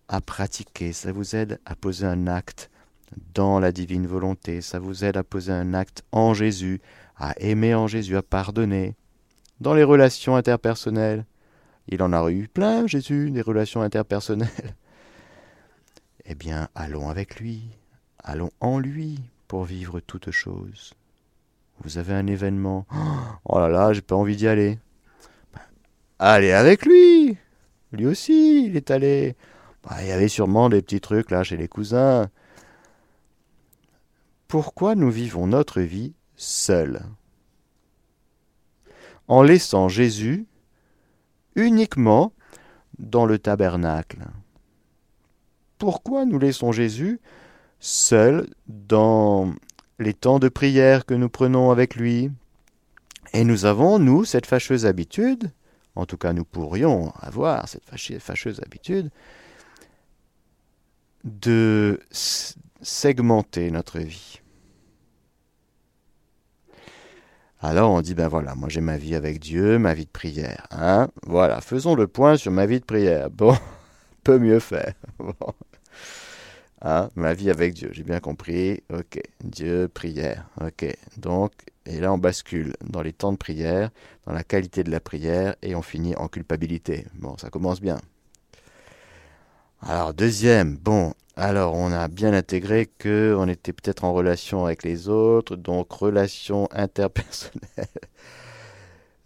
à 0.08 0.20
pratiquer, 0.20 0.92
ça 0.92 1.12
vous 1.12 1.36
aide 1.36 1.60
à 1.66 1.74
poser 1.74 2.06
un 2.06 2.28
acte 2.28 2.70
dans 3.34 3.60
la 3.60 3.72
divine 3.72 4.06
volonté, 4.06 4.60
ça 4.60 4.78
vous 4.78 5.04
aide 5.04 5.16
à 5.16 5.24
poser 5.24 5.52
un 5.52 5.74
acte 5.74 6.04
en 6.12 6.32
Jésus, 6.32 6.80
à 7.16 7.38
aimer 7.40 7.74
en 7.74 7.86
Jésus, 7.86 8.16
à 8.16 8.22
pardonner. 8.22 8.94
Dans 9.60 9.74
les 9.74 9.84
relations 9.84 10.36
interpersonnelles, 10.36 11.24
il 11.88 12.02
en 12.02 12.12
a 12.12 12.30
eu 12.30 12.48
plein, 12.48 12.86
Jésus, 12.86 13.30
des 13.30 13.42
relations 13.42 13.82
interpersonnelles. 13.82 14.48
Eh 16.28 16.34
bien, 16.34 16.66
allons 16.74 17.08
avec 17.08 17.38
lui, 17.38 17.70
allons 18.18 18.50
en 18.58 18.80
lui 18.80 19.20
pour 19.46 19.62
vivre 19.62 20.00
toutes 20.00 20.32
choses. 20.32 20.92
Vous 21.84 21.98
avez 21.98 22.14
un 22.14 22.26
événement. 22.26 22.84
Oh 23.44 23.60
là 23.60 23.68
là, 23.68 23.92
j'ai 23.92 24.02
pas 24.02 24.16
envie 24.16 24.34
d'y 24.34 24.48
aller. 24.48 24.80
Ben, 25.54 25.60
allez 26.18 26.50
avec 26.50 26.84
lui. 26.84 27.38
Lui 27.92 28.06
aussi, 28.06 28.66
il 28.66 28.76
est 28.76 28.90
allé. 28.90 29.36
Ben, 29.84 29.98
il 30.00 30.08
y 30.08 30.10
avait 30.10 30.26
sûrement 30.26 30.68
des 30.68 30.82
petits 30.82 31.00
trucs 31.00 31.30
là 31.30 31.44
chez 31.44 31.56
les 31.56 31.68
cousins. 31.68 32.28
Pourquoi 34.48 34.96
nous 34.96 35.12
vivons 35.12 35.46
notre 35.46 35.80
vie 35.80 36.15
seuls 36.36 37.02
En 39.28 39.42
laissant 39.42 39.88
Jésus 39.88 40.46
uniquement 41.54 42.32
dans 42.98 43.26
le 43.26 43.38
tabernacle. 43.38 44.20
Pourquoi 45.78 46.24
nous 46.24 46.38
laissons 46.38 46.72
Jésus 46.72 47.20
seul 47.80 48.48
dans 48.68 49.52
les 49.98 50.14
temps 50.14 50.38
de 50.38 50.48
prière 50.48 51.04
que 51.04 51.14
nous 51.14 51.28
prenons 51.28 51.70
avec 51.70 51.96
lui? 51.96 52.30
Et 53.32 53.44
nous 53.44 53.64
avons, 53.64 53.98
nous, 53.98 54.24
cette 54.24 54.46
fâcheuse 54.46 54.86
habitude, 54.86 55.50
en 55.94 56.06
tout 56.06 56.16
cas 56.16 56.32
nous 56.32 56.44
pourrions 56.44 57.12
avoir 57.20 57.68
cette 57.68 57.84
fâcheuse 58.20 58.60
habitude, 58.60 59.10
de 61.24 62.00
segmenter 62.82 63.70
notre 63.70 63.98
vie. 63.98 64.40
Alors 67.60 67.90
on 67.90 68.00
dit, 68.02 68.14
ben 68.14 68.28
voilà, 68.28 68.54
moi 68.54 68.68
j'ai 68.68 68.80
ma 68.80 68.98
vie 68.98 69.14
avec 69.14 69.40
Dieu, 69.40 69.78
ma 69.78 69.94
vie 69.94 70.04
de 70.04 70.10
prière. 70.10 70.66
Hein 70.70 71.08
voilà, 71.26 71.60
faisons 71.60 71.94
le 71.94 72.06
point 72.06 72.36
sur 72.36 72.52
ma 72.52 72.66
vie 72.66 72.80
de 72.80 72.84
prière. 72.84 73.30
Bon, 73.30 73.56
peut 74.24 74.38
mieux 74.38 74.60
faire. 74.60 74.94
Hein, 76.82 77.08
ma 77.16 77.32
vie 77.32 77.50
avec 77.50 77.72
Dieu, 77.72 77.88
j'ai 77.92 78.02
bien 78.02 78.20
compris. 78.20 78.82
Ok, 78.92 79.18
Dieu, 79.42 79.88
prière. 79.92 80.46
Ok, 80.60 80.86
donc, 81.16 81.52
et 81.86 82.00
là 82.00 82.12
on 82.12 82.18
bascule 82.18 82.74
dans 82.84 83.00
les 83.00 83.14
temps 83.14 83.32
de 83.32 83.38
prière, 83.38 83.90
dans 84.26 84.32
la 84.34 84.44
qualité 84.44 84.84
de 84.84 84.90
la 84.90 85.00
prière, 85.00 85.56
et 85.62 85.74
on 85.74 85.82
finit 85.82 86.14
en 86.16 86.28
culpabilité. 86.28 87.06
Bon, 87.14 87.36
ça 87.38 87.48
commence 87.48 87.80
bien. 87.80 87.98
Alors, 89.82 90.14
deuxième, 90.14 90.76
bon, 90.76 91.12
alors 91.36 91.74
on 91.74 91.92
a 91.92 92.08
bien 92.08 92.32
intégré 92.32 92.86
que 92.98 93.34
on 93.38 93.46
était 93.48 93.72
peut-être 93.72 94.04
en 94.04 94.12
relation 94.14 94.64
avec 94.64 94.82
les 94.82 95.08
autres, 95.08 95.56
donc 95.56 95.92
relation 95.92 96.68
interpersonnelle. 96.72 97.88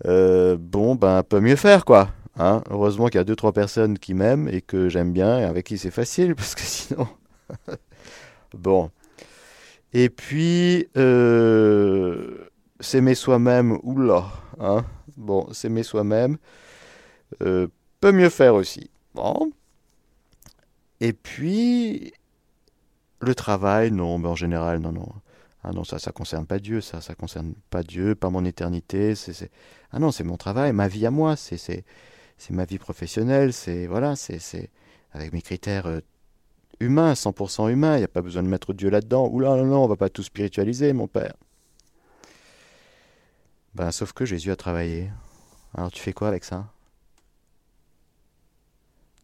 Euh, 0.06 0.56
bon, 0.58 0.94
ben, 0.94 1.22
peut 1.22 1.40
mieux 1.40 1.56
faire, 1.56 1.84
quoi. 1.84 2.10
Hein 2.38 2.62
Heureusement 2.70 3.06
qu'il 3.08 3.16
y 3.16 3.20
a 3.20 3.24
deux, 3.24 3.36
trois 3.36 3.52
personnes 3.52 3.98
qui 3.98 4.14
m'aiment 4.14 4.48
et 4.48 4.62
que 4.62 4.88
j'aime 4.88 5.12
bien 5.12 5.38
et 5.38 5.44
avec 5.44 5.66
qui 5.66 5.78
c'est 5.78 5.90
facile, 5.90 6.34
parce 6.36 6.54
que 6.54 6.62
sinon, 6.62 7.06
bon. 8.54 8.90
Et 9.92 10.08
puis, 10.08 10.88
euh, 10.96 12.48
s'aimer 12.80 13.14
soi-même, 13.14 13.78
oula, 13.82 14.26
hein. 14.60 14.84
Bon, 15.16 15.52
s'aimer 15.52 15.82
soi-même 15.82 16.38
euh, 17.42 17.68
peut 18.00 18.12
mieux 18.12 18.30
faire 18.30 18.54
aussi. 18.54 18.90
Bon. 19.14 19.52
Et 21.00 21.12
puis, 21.12 22.12
le 23.20 23.34
travail, 23.34 23.90
non, 23.90 24.18
mais 24.18 24.28
en 24.28 24.34
général, 24.34 24.80
non, 24.80 24.92
non. 24.92 25.08
Ah 25.62 25.72
non, 25.72 25.84
ça, 25.84 25.98
ça 25.98 26.12
concerne 26.12 26.46
pas 26.46 26.58
Dieu, 26.58 26.80
ça, 26.80 27.00
ça 27.00 27.14
concerne 27.14 27.54
pas 27.68 27.82
Dieu, 27.82 28.14
pas 28.14 28.30
mon 28.30 28.44
éternité. 28.44 29.14
C'est, 29.14 29.50
Ah 29.92 29.98
non, 29.98 30.10
c'est 30.10 30.24
mon 30.24 30.36
travail, 30.36 30.72
ma 30.72 30.88
vie 30.88 31.06
à 31.06 31.10
moi, 31.10 31.36
c'est, 31.36 31.58
c'est, 31.58 31.84
ma 32.50 32.64
vie 32.64 32.78
professionnelle, 32.78 33.52
c'est, 33.52 33.86
voilà, 33.86 34.16
c'est, 34.16 34.38
c'est 34.38 34.70
avec 35.12 35.32
mes 35.32 35.42
critères 35.42 35.86
euh, 35.86 36.00
humain, 36.80 37.12
100% 37.12 37.70
humain, 37.70 37.96
il 37.96 37.98
n'y 37.98 38.04
a 38.04 38.08
pas 38.08 38.22
besoin 38.22 38.42
de 38.42 38.48
mettre 38.48 38.72
Dieu 38.72 38.88
là-dedans. 38.90 39.28
Oula, 39.28 39.56
non, 39.56 39.66
non, 39.66 39.84
on 39.84 39.88
va 39.88 39.96
pas 39.96 40.08
tout 40.08 40.22
spiritualiser, 40.22 40.92
mon 40.94 41.08
père. 41.08 41.34
Ben, 43.74 43.90
sauf 43.92 44.12
que 44.12 44.24
Jésus 44.24 44.50
a 44.50 44.56
travaillé. 44.56 45.10
Alors 45.74 45.90
tu 45.90 46.02
fais 46.02 46.12
quoi 46.12 46.28
avec 46.28 46.44
ça? 46.44 46.66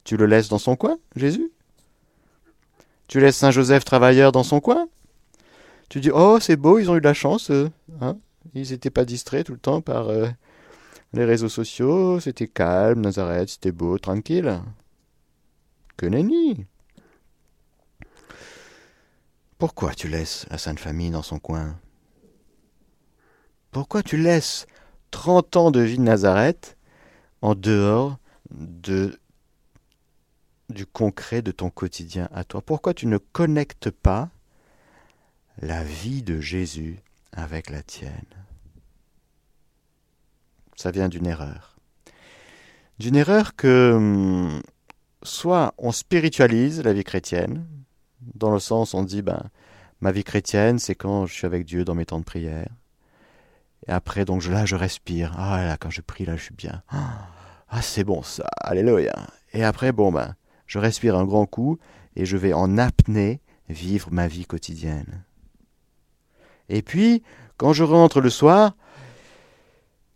Tu 0.05 0.17
le 0.17 0.27
laisses 0.27 0.49
dans 0.49 0.59
son 0.59 0.77
coin, 0.77 0.99
Jésus? 1.17 1.51
Tu 3.09 3.21
laisses 3.21 3.37
Saint 3.37 3.51
Joseph 3.51 3.85
travailleur 3.85 4.33
dans 4.33 4.43
son 4.43 4.61
coin? 4.61 4.89
Tu 5.89 6.01
dis, 6.01 6.11
oh, 6.13 6.39
c'est 6.41 6.57
beau, 6.57 6.79
ils 6.79 6.91
ont 6.91 6.97
eu 6.97 7.01
de 7.01 7.07
la 7.07 7.15
chance. 7.15 7.51
Hein? 8.01 8.19
Ils 8.55 8.71
n'étaient 8.71 8.91
pas 8.91 9.05
distraits 9.05 9.47
tout 9.47 9.53
le 9.53 9.59
temps 9.59 9.81
par 9.81 10.09
euh, 10.09 10.27
les 11.13 11.25
réseaux 11.25 11.49
sociaux, 11.49 12.21
c'était 12.21 12.49
calme, 12.49 13.01
Nazareth, 13.01 13.51
c'était 13.51 13.73
beau, 13.73 13.99
tranquille. 13.99 14.61
Que 15.97 16.07
nenni 16.07 16.67
pourquoi 19.59 19.95
tu 19.95 20.09
laisses 20.09 20.45
la 20.51 20.59
Sainte 20.59 20.79
Famille 20.79 21.11
dans 21.11 21.23
son 21.23 21.39
coin? 21.39 21.79
Pourquoi 23.71 24.03
tu 24.03 24.19
laisses 24.19 24.67
30 25.13 25.57
ans 25.57 25.71
de 25.71 25.81
vie 25.81 25.97
de 25.97 26.03
Nazareth 26.03 26.77
en 27.41 27.55
dehors 27.55 28.19
de, 28.51 29.19
du 30.69 30.87
concret 30.87 31.43
de 31.43 31.53
ton 31.53 31.71
quotidien 31.71 32.29
à 32.33 32.45
toi 32.45 32.61
Pourquoi 32.63 32.95
tu 32.95 33.07
ne 33.07 33.19
connectes 33.19 33.91
pas 33.91 34.31
la 35.59 35.85
vie 35.85 36.23
de 36.23 36.41
Jésus 36.41 37.01
avec 37.33 37.71
la 37.71 37.83
tienne? 37.83 38.11
Ça 40.77 40.91
vient 40.91 41.09
d'une 41.09 41.27
erreur. 41.27 41.77
D'une 42.99 43.17
erreur 43.17 43.57
que 43.57 43.93
hum, 43.95 44.63
soit 45.23 45.75
on 45.79 45.93
spiritualise 45.93 46.83
la 46.83 46.93
vie 46.93 47.05
chrétienne, 47.05 47.67
dans 48.35 48.53
le 48.53 48.61
sens 48.61 48.95
on 48.95 49.03
dit 49.03 49.23
ben 49.23 49.51
Ma 50.01 50.13
vie 50.13 50.25
chrétienne, 50.25 50.79
c'est 50.79 50.95
quand 50.95 51.27
je 51.27 51.33
suis 51.33 51.47
avec 51.47 51.65
Dieu 51.65 51.85
dans 51.85 51.95
mes 51.95 52.05
temps 52.05 52.19
de 52.19 52.25
prière. 52.25 52.69
Et 53.89 53.93
après, 53.93 54.25
donc 54.25 54.45
là, 54.47 54.67
je 54.67 54.77
respire. 54.77 55.33
Ah 55.39 55.65
là, 55.65 55.77
quand 55.79 55.91
je 55.91 56.03
prie, 56.03 56.27
là, 56.27 56.37
je 56.37 56.43
suis 56.43 56.55
bien. 56.55 56.83
Ah, 57.69 57.83
c'est 57.83 58.05
bon 58.05 58.23
ça, 58.23 58.47
alléluia. 58.61 59.15
Et 59.53 59.65
après, 59.65 59.93
bon 59.93 60.13
ben, 60.13 60.35
je 60.67 60.79
respire 60.79 61.17
un 61.17 61.25
grand 61.25 61.47
coup 61.47 61.79
et 62.17 62.25
je 62.25 62.37
vais 62.37 62.53
en 62.53 62.79
apnée 62.79 63.41
vivre 63.69 64.09
ma 64.13 64.29
vie 64.29 64.47
quotidienne. 64.47 65.25
Et 66.69 66.83
puis, 66.83 67.23
quand 67.57 67.73
je 67.73 67.85
rentre 67.85 68.21
le 68.21 68.31
soir, 68.31 68.75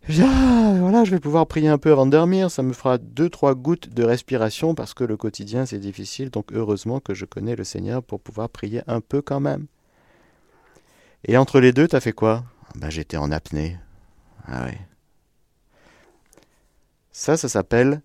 ah, 0.09 0.73
voilà, 0.79 1.03
je 1.03 1.11
vais 1.11 1.19
pouvoir 1.19 1.45
prier 1.47 1.69
un 1.69 1.77
peu 1.77 1.91
avant 1.91 2.05
de 2.05 2.11
dormir. 2.11 2.49
Ça 2.49 2.63
me 2.63 2.73
fera 2.73 2.97
deux, 2.97 3.29
trois 3.29 3.55
gouttes 3.55 3.89
de 3.89 4.03
respiration 4.03 4.73
parce 4.73 4.93
que 4.93 5.03
le 5.03 5.15
quotidien 5.15 5.65
c'est 5.65 5.79
difficile. 5.79 6.29
Donc 6.29 6.51
heureusement 6.53 6.99
que 6.99 7.13
je 7.13 7.25
connais 7.25 7.55
le 7.55 7.63
Seigneur 7.63 8.03
pour 8.03 8.19
pouvoir 8.19 8.49
prier 8.49 8.81
un 8.87 8.99
peu 8.99 9.21
quand 9.21 9.39
même. 9.39 9.67
Et 11.27 11.37
entre 11.37 11.59
les 11.59 11.71
deux, 11.71 11.87
t'as 11.87 11.99
fait 11.99 12.13
quoi? 12.13 12.43
Ben 12.75 12.89
j'étais 12.89 13.17
en 13.17 13.31
apnée. 13.31 13.77
Ah 14.47 14.65
oui. 14.65 14.77
Ça, 17.11 17.37
ça 17.37 17.47
s'appelle 17.47 18.01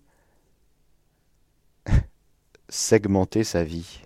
segmenter 2.69 3.43
sa 3.43 3.63
vie. 3.63 4.01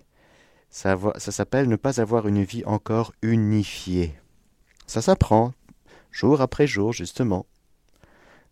Ça, 0.70 0.96
s'appelle 1.18 1.68
ne 1.68 1.76
pas 1.76 2.00
avoir 2.00 2.26
une 2.26 2.44
vie 2.44 2.64
encore 2.64 3.12
unifiée. 3.20 4.18
Ça 4.86 5.02
s'apprend, 5.02 5.52
jour 6.10 6.40
après 6.40 6.66
jour, 6.66 6.92
justement. 6.92 7.46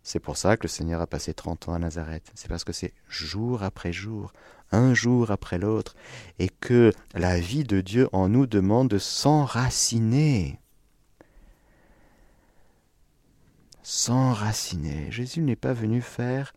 C'est 0.03 0.19
pour 0.19 0.37
ça 0.37 0.57
que 0.57 0.63
le 0.63 0.69
Seigneur 0.69 1.01
a 1.01 1.07
passé 1.07 1.33
30 1.33 1.69
ans 1.69 1.73
à 1.73 1.79
Nazareth. 1.79 2.31
C'est 2.35 2.47
parce 2.47 2.63
que 2.63 2.73
c'est 2.73 2.93
jour 3.07 3.63
après 3.63 3.91
jour, 3.91 4.33
un 4.71 4.93
jour 4.93 5.31
après 5.31 5.57
l'autre, 5.57 5.95
et 6.39 6.49
que 6.49 6.91
la 7.13 7.39
vie 7.39 7.63
de 7.63 7.81
Dieu 7.81 8.07
en 8.11 8.29
nous 8.29 8.45
demande 8.45 8.87
de 8.87 8.97
s'enraciner. 8.97 10.59
S'enraciner. 13.83 15.11
Jésus 15.11 15.41
n'est 15.41 15.55
pas 15.55 15.73
venu 15.73 16.01
faire, 16.01 16.53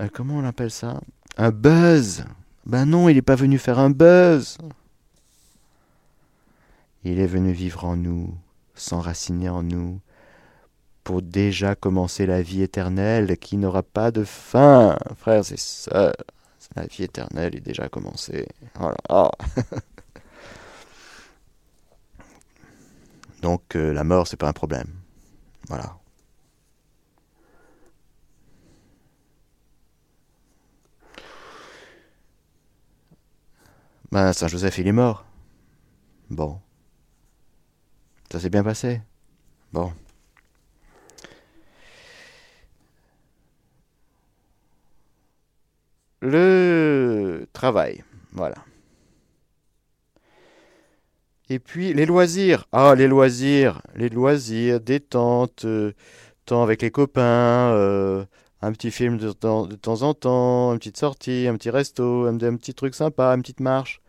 euh, 0.00 0.08
comment 0.12 0.36
on 0.36 0.44
appelle 0.44 0.70
ça? 0.70 1.00
Un 1.36 1.50
buzz. 1.50 2.24
Ben 2.64 2.86
non, 2.86 3.08
il 3.08 3.14
n'est 3.14 3.22
pas 3.22 3.34
venu 3.34 3.58
faire 3.58 3.78
un 3.78 3.90
buzz. 3.90 4.56
Il 7.04 7.20
est 7.20 7.26
venu 7.26 7.52
vivre 7.52 7.84
en 7.84 7.94
nous, 7.96 8.34
s'enraciner 8.74 9.48
en 9.48 9.62
nous, 9.62 10.00
pour 11.04 11.22
déjà 11.22 11.74
commencer 11.74 12.26
la 12.26 12.42
vie 12.42 12.62
éternelle 12.62 13.36
qui 13.38 13.58
n'aura 13.58 13.82
pas 13.82 14.10
de 14.10 14.24
fin. 14.24 14.98
Frères 15.16 15.52
et 15.52 15.56
sœurs, 15.56 16.16
la 16.74 16.86
vie 16.86 17.04
éternelle 17.04 17.54
est 17.54 17.60
déjà 17.60 17.88
commencée. 17.88 18.48
Oh 19.08 19.30
Donc 23.42 23.76
euh, 23.76 23.92
la 23.92 24.02
mort, 24.02 24.26
c'est 24.26 24.36
pas 24.36 24.48
un 24.48 24.52
problème. 24.52 24.88
Voilà. 25.68 25.96
Ben, 34.12 34.32
Saint 34.32 34.48
Joseph, 34.48 34.78
il 34.78 34.86
est 34.86 34.92
mort. 34.92 35.24
Bon. 36.30 36.60
Ça 38.30 38.40
s'est 38.40 38.50
bien 38.50 38.64
passé. 38.64 39.00
Bon. 39.72 39.92
le 46.26 47.46
travail. 47.52 48.04
Voilà. 48.32 48.56
Et 51.48 51.58
puis 51.58 51.94
les 51.94 52.06
loisirs. 52.06 52.66
Ah, 52.72 52.94
les 52.96 53.06
loisirs. 53.08 53.82
Les 53.94 54.08
loisirs, 54.08 54.80
détente, 54.80 55.64
euh, 55.64 55.92
temps 56.44 56.62
avec 56.62 56.82
les 56.82 56.90
copains, 56.90 57.72
euh, 57.72 58.24
un 58.66 58.72
petit 58.72 58.90
film 58.90 59.16
de 59.16 59.30
temps, 59.30 60.02
en 60.02 60.14
temps, 60.14 60.72
une 60.72 60.78
petite 60.78 60.96
sortie, 60.96 61.46
un 61.48 61.54
petit 61.56 61.70
resto, 61.70 62.26
un, 62.26 62.36
petit 62.36 62.74
truc 62.74 62.96
sympa, 62.96 63.32
une 63.32 63.42
petite 63.42 63.60
marche. 63.60 64.00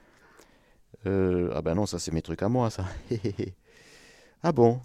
Euh, 1.06 1.52
ah 1.54 1.62
ben 1.62 1.76
non, 1.76 1.86
ça 1.86 2.00
c'est 2.00 2.12
mes 2.12 2.24
trucs 2.24 2.42
à 2.42 2.50
moi, 2.50 2.72
ça. 2.72 2.86
ah 4.44 4.52
bon? 4.52 4.82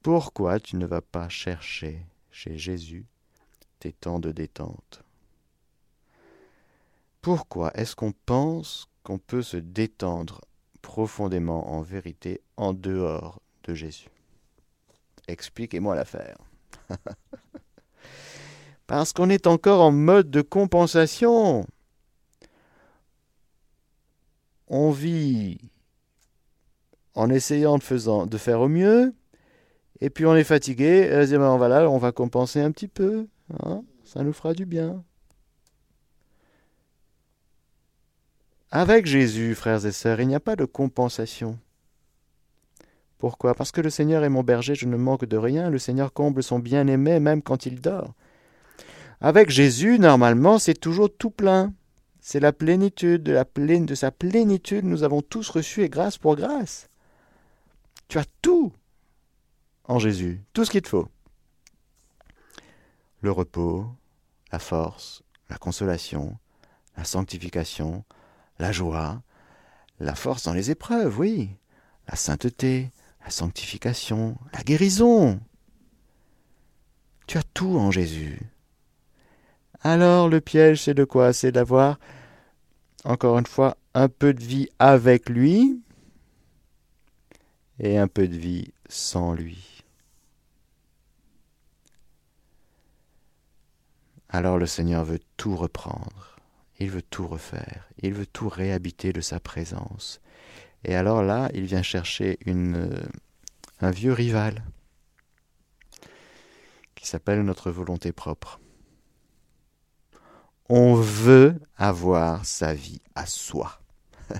Pourquoi 0.00 0.60
tu 0.60 0.76
ne 0.76 0.86
vas 0.86 1.00
pas 1.00 1.28
chercher 1.28 2.06
chez 2.30 2.56
Jésus 2.56 3.04
tes 3.80 3.92
temps 3.92 4.20
de 4.20 4.30
détente? 4.30 5.02
Pourquoi 7.20 7.72
est-ce 7.74 7.96
qu'on 7.96 8.12
pense 8.26 8.88
qu'on 9.02 9.18
peut 9.18 9.42
se 9.42 9.56
détendre 9.56 10.40
profondément 10.82 11.72
en 11.72 11.82
vérité 11.82 12.42
en 12.56 12.72
dehors 12.72 13.42
de 13.64 13.74
Jésus? 13.74 14.08
Expliquez-moi 15.26 15.96
l'affaire. 15.96 16.38
Parce 18.86 19.12
qu'on 19.12 19.30
est 19.30 19.46
encore 19.46 19.80
en 19.82 19.92
mode 19.92 20.30
de 20.30 20.42
compensation. 20.42 21.66
On 24.68 24.90
vit 24.90 25.58
en 27.14 27.30
essayant 27.30 27.78
de, 27.78 28.38
faire 28.38 28.60
au 28.60 28.68
mieux, 28.68 29.14
et 30.00 30.10
puis 30.10 30.26
on 30.26 30.34
est 30.34 30.44
fatigué, 30.44 31.08
et 31.10 31.36
ben 31.36 31.56
voilà, 31.56 31.90
on 31.90 31.98
va 31.98 32.12
compenser 32.12 32.60
un 32.60 32.70
petit 32.70 32.88
peu. 32.88 33.26
Hein, 33.62 33.82
ça 34.04 34.22
nous 34.22 34.32
fera 34.32 34.54
du 34.54 34.66
bien. 34.66 35.04
Avec 38.70 39.06
Jésus, 39.06 39.54
frères 39.54 39.84
et 39.84 39.92
sœurs, 39.92 40.20
il 40.20 40.28
n'y 40.28 40.34
a 40.34 40.40
pas 40.40 40.54
de 40.54 40.64
compensation. 40.64 41.58
Pourquoi? 43.20 43.54
Parce 43.54 43.70
que 43.70 43.80
le 43.80 43.90
Seigneur 43.90 44.24
est 44.24 44.30
mon 44.30 44.42
berger, 44.42 44.74
je 44.74 44.86
ne 44.86 44.96
manque 44.96 45.26
de 45.26 45.36
rien, 45.36 45.70
le 45.70 45.78
Seigneur 45.78 46.12
comble 46.12 46.42
son 46.42 46.58
bien-aimé 46.58 47.20
même 47.20 47.42
quand 47.42 47.66
il 47.66 47.80
dort. 47.80 48.14
Avec 49.20 49.50
Jésus, 49.50 49.98
normalement, 49.98 50.58
c'est 50.58 50.74
toujours 50.74 51.14
tout 51.14 51.30
plein. 51.30 51.72
C'est 52.20 52.40
la 52.40 52.52
plénitude, 52.52 53.22
de, 53.22 53.32
la 53.32 53.44
pleine, 53.44 53.86
de 53.86 53.94
sa 53.94 54.10
plénitude, 54.10 54.84
nous 54.84 55.04
avons 55.04 55.20
tous 55.20 55.50
reçu 55.50 55.82
et 55.82 55.88
grâce 55.88 56.18
pour 56.18 56.34
grâce. 56.34 56.88
Tu 58.08 58.18
as 58.18 58.24
tout 58.42 58.72
en 59.84 59.98
Jésus, 59.98 60.42
tout 60.52 60.64
ce 60.64 60.70
qu'il 60.70 60.82
te 60.82 60.88
faut 60.88 61.08
le 63.22 63.30
repos, 63.30 63.86
la 64.52 64.58
force, 64.58 65.22
la 65.48 65.58
consolation, 65.58 66.38
la 66.96 67.04
sanctification, 67.04 68.04
la 68.58 68.72
joie, 68.72 69.22
la 69.98 70.14
force 70.14 70.44
dans 70.44 70.54
les 70.54 70.70
épreuves, 70.70 71.18
oui, 71.18 71.50
la 72.08 72.16
sainteté, 72.16 72.90
la 73.30 73.36
sanctification, 73.36 74.36
la 74.52 74.64
guérison. 74.64 75.38
Tu 77.28 77.38
as 77.38 77.44
tout 77.54 77.78
en 77.78 77.92
Jésus. 77.92 78.40
Alors 79.82 80.28
le 80.28 80.40
piège, 80.40 80.82
c'est 80.82 80.94
de 80.94 81.04
quoi? 81.04 81.32
C'est 81.32 81.52
d'avoir, 81.52 82.00
encore 83.04 83.38
une 83.38 83.46
fois, 83.46 83.76
un 83.94 84.08
peu 84.08 84.34
de 84.34 84.42
vie 84.42 84.68
avec 84.80 85.28
lui 85.28 85.80
et 87.78 87.98
un 87.98 88.08
peu 88.08 88.26
de 88.26 88.36
vie 88.36 88.72
sans 88.88 89.32
lui. 89.32 89.84
Alors 94.28 94.58
le 94.58 94.66
Seigneur 94.66 95.04
veut 95.04 95.20
tout 95.36 95.54
reprendre, 95.54 96.36
il 96.80 96.90
veut 96.90 97.02
tout 97.02 97.28
refaire, 97.28 97.88
il 98.02 98.12
veut 98.12 98.26
tout 98.26 98.48
réhabiter 98.48 99.12
de 99.12 99.20
sa 99.20 99.38
présence. 99.38 100.20
Et 100.84 100.94
alors 100.94 101.22
là, 101.22 101.50
il 101.54 101.64
vient 101.64 101.82
chercher 101.82 102.38
euh, 102.46 103.00
un 103.80 103.90
vieux 103.90 104.12
rival 104.12 104.64
qui 106.94 107.06
s'appelle 107.06 107.42
notre 107.42 107.70
volonté 107.70 108.12
propre. 108.12 108.60
On 110.68 110.94
veut 110.94 111.60
avoir 111.76 112.44
sa 112.44 112.74
vie 112.74 113.00
à 113.14 113.26
soi. 113.26 113.80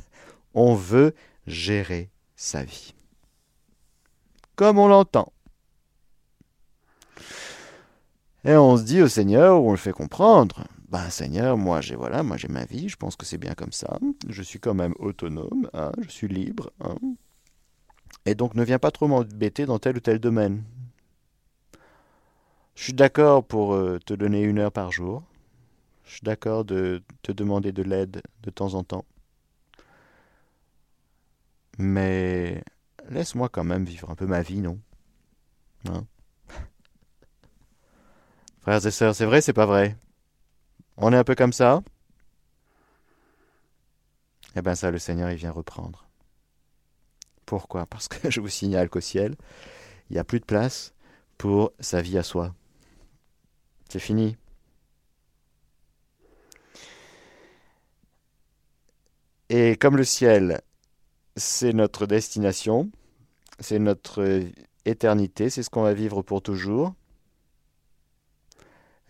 on 0.55 0.75
veut 0.75 1.15
gérer 1.47 2.11
sa 2.37 2.63
vie. 2.63 2.95
Comme 4.57 4.79
on 4.79 4.89
l'entend. 4.89 5.33
Et 8.45 8.55
on 8.55 8.77
se 8.77 8.83
dit 8.83 9.03
au 9.03 9.09
Seigneur, 9.09 9.61
ou 9.61 9.69
on 9.69 9.73
le 9.73 9.77
fait 9.77 9.93
comprendre, 9.93 10.65
ben 10.91 11.09
Seigneur, 11.09 11.57
moi 11.57 11.81
j'ai 11.81 11.97
voilà, 11.97 12.23
moi 12.23 12.37
j'ai 12.37 12.49
ma 12.49 12.67
vie, 12.67 12.89
je 12.91 12.97
pense 12.97 13.17
que 13.17 13.25
c'est 13.25 13.39
bien 13.39 13.55
comme 13.55 13.73
ça, 13.73 13.99
je 14.29 14.43
suis 14.43 14.59
quand 14.59 14.75
même 14.75 14.95
autonome, 14.99 15.71
hein, 15.73 15.93
je 16.03 16.11
suis 16.11 16.29
libre, 16.29 16.71
hein. 16.81 16.97
et 18.25 18.35
donc 18.35 18.55
ne 18.55 18.65
viens 18.65 18.79
pas 18.79 18.91
trop 18.91 19.09
m'embêter 19.09 19.67
dans 19.67 19.79
tel 19.79 19.99
ou 19.99 20.01
tel 20.01 20.19
domaine. 20.19 20.65
Je 22.75 22.83
suis 22.83 22.93
d'accord 22.95 23.45
pour 23.45 23.75
euh, 23.75 23.99
te 24.05 24.13
donner 24.15 24.43
une 24.43 24.59
heure 24.59 24.73
par 24.73 24.91
jour, 24.91 25.23
je 26.05 26.13
suis 26.15 26.23
d'accord 26.25 26.65
de 26.65 27.03
te 27.23 27.33
demander 27.33 27.73
de 27.73 27.83
l'aide 27.83 28.23
de 28.43 28.51
temps 28.51 28.75
en 28.75 28.83
temps, 28.85 29.05
mais 31.79 32.63
laisse-moi 33.09 33.49
quand 33.49 33.65
même 33.65 33.85
vivre 33.85 34.11
un 34.11 34.15
peu 34.15 34.27
ma 34.27 34.43
vie, 34.43 34.61
non? 34.61 34.79
Hein? 35.89 36.07
Frères 38.63 38.87
et 38.87 38.91
sœurs, 38.91 39.15
c'est 39.15 39.27
vrai, 39.27 39.43
c'est 39.43 39.53
pas 39.53 39.67
vrai? 39.67 39.97
On 41.03 41.13
est 41.15 41.17
un 41.17 41.25
peu 41.25 41.35
comme 41.35 41.53
ça. 41.53 41.83
eh 44.57 44.63
bien 44.63 44.75
ça, 44.75 44.91
le 44.91 44.99
Seigneur, 44.99 45.31
il 45.31 45.37
vient 45.37 45.51
reprendre. 45.51 46.07
Pourquoi? 47.47 47.87
Parce 47.87 48.09
que 48.09 48.31
je 48.31 48.41
vous 48.41 48.49
signale 48.49 48.89
qu'au 48.91 49.01
ciel, 49.01 49.37
il 50.11 50.15
n'y 50.15 50.19
a 50.19 50.25
plus 50.25 50.41
de 50.41 50.45
place 50.45 50.93
pour 51.39 51.73
sa 51.81 52.03
vie 52.03 52.19
à 52.19 52.23
soi. 52.23 52.55
C'est 53.89 53.99
fini. 53.99 54.37
Et 59.49 59.77
comme 59.77 59.97
le 59.97 60.05
ciel, 60.05 60.61
c'est 61.37 61.73
notre 61.73 62.07
destination, 62.07 62.91
c'est 63.59 63.79
notre 63.79 64.43
éternité, 64.85 65.51
c'est 65.51 65.63
ce 65.63 65.71
qu'on 65.71 65.83
va 65.83 65.95
vivre 65.95 66.23
pour 66.23 66.43
toujours, 66.43 66.95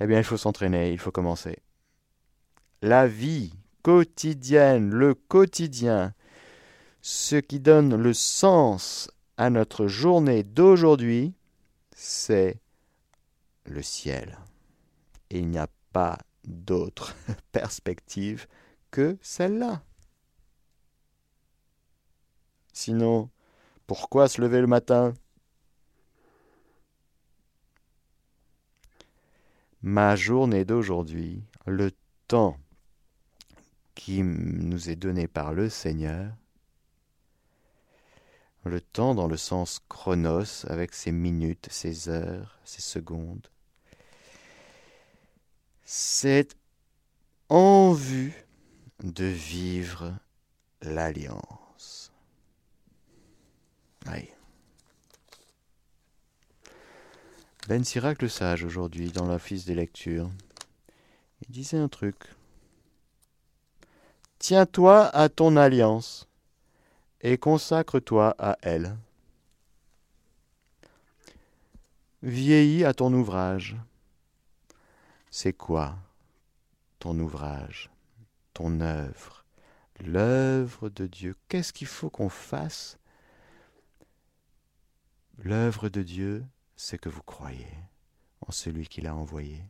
eh 0.00 0.06
bien 0.06 0.18
il 0.18 0.24
faut 0.24 0.36
s'entraîner, 0.36 0.92
il 0.92 0.98
faut 0.98 1.12
commencer. 1.12 1.58
La 2.82 3.06
vie 3.06 3.52
quotidienne, 3.82 4.90
le 4.90 5.14
quotidien, 5.14 6.14
ce 7.02 7.36
qui 7.36 7.60
donne 7.60 7.94
le 7.94 8.14
sens 8.14 9.10
à 9.36 9.50
notre 9.50 9.86
journée 9.86 10.44
d'aujourd'hui, 10.44 11.34
c'est 11.94 12.58
le 13.66 13.82
ciel. 13.82 14.38
Il 15.28 15.48
n'y 15.48 15.58
a 15.58 15.68
pas 15.92 16.18
d'autre 16.44 17.14
perspective 17.52 18.46
que 18.90 19.18
celle-là. 19.20 19.82
Sinon, 22.72 23.28
pourquoi 23.86 24.26
se 24.26 24.40
lever 24.40 24.62
le 24.62 24.66
matin? 24.66 25.12
Ma 29.82 30.16
journée 30.16 30.64
d'aujourd'hui, 30.64 31.42
le 31.66 31.90
temps 32.26 32.58
qui 33.94 34.22
nous 34.22 34.90
est 34.90 34.96
donné 34.96 35.28
par 35.28 35.52
le 35.52 35.68
Seigneur, 35.68 36.32
le 38.64 38.80
temps 38.80 39.14
dans 39.14 39.28
le 39.28 39.36
sens 39.36 39.80
chronos, 39.88 40.66
avec 40.66 40.94
ses 40.94 41.12
minutes, 41.12 41.68
ses 41.70 42.08
heures, 42.08 42.58
ses 42.64 42.82
secondes, 42.82 43.48
c'est 45.84 46.56
en 47.48 47.92
vue 47.92 48.34
de 49.02 49.24
vivre 49.24 50.14
l'alliance. 50.82 52.12
Ben 57.68 57.84
Sirac 57.84 58.22
le 58.22 58.28
sage 58.28 58.64
aujourd'hui 58.64 59.10
dans 59.10 59.26
l'office 59.26 59.64
des 59.64 59.74
lectures, 59.74 60.30
il 61.42 61.52
disait 61.52 61.78
un 61.78 61.88
truc. 61.88 62.16
Tiens-toi 64.40 65.04
à 65.14 65.28
ton 65.28 65.54
alliance 65.58 66.26
et 67.20 67.36
consacre-toi 67.36 68.34
à 68.38 68.56
elle. 68.62 68.96
Vieillis 72.22 72.84
à 72.84 72.94
ton 72.94 73.12
ouvrage. 73.12 73.76
C'est 75.30 75.52
quoi 75.52 75.98
ton 77.00 77.18
ouvrage, 77.18 77.90
ton 78.54 78.80
œuvre, 78.80 79.44
l'œuvre 80.00 80.88
de 80.88 81.06
Dieu? 81.06 81.36
Qu'est-ce 81.48 81.74
qu'il 81.74 81.86
faut 81.86 82.08
qu'on 82.08 82.30
fasse? 82.30 82.96
L'œuvre 85.36 85.90
de 85.90 86.02
Dieu, 86.02 86.46
c'est 86.76 86.98
que 86.98 87.10
vous 87.10 87.22
croyez 87.22 87.74
en 88.40 88.52
celui 88.52 88.88
qui 88.88 89.02
l'a 89.02 89.14
envoyé. 89.14 89.62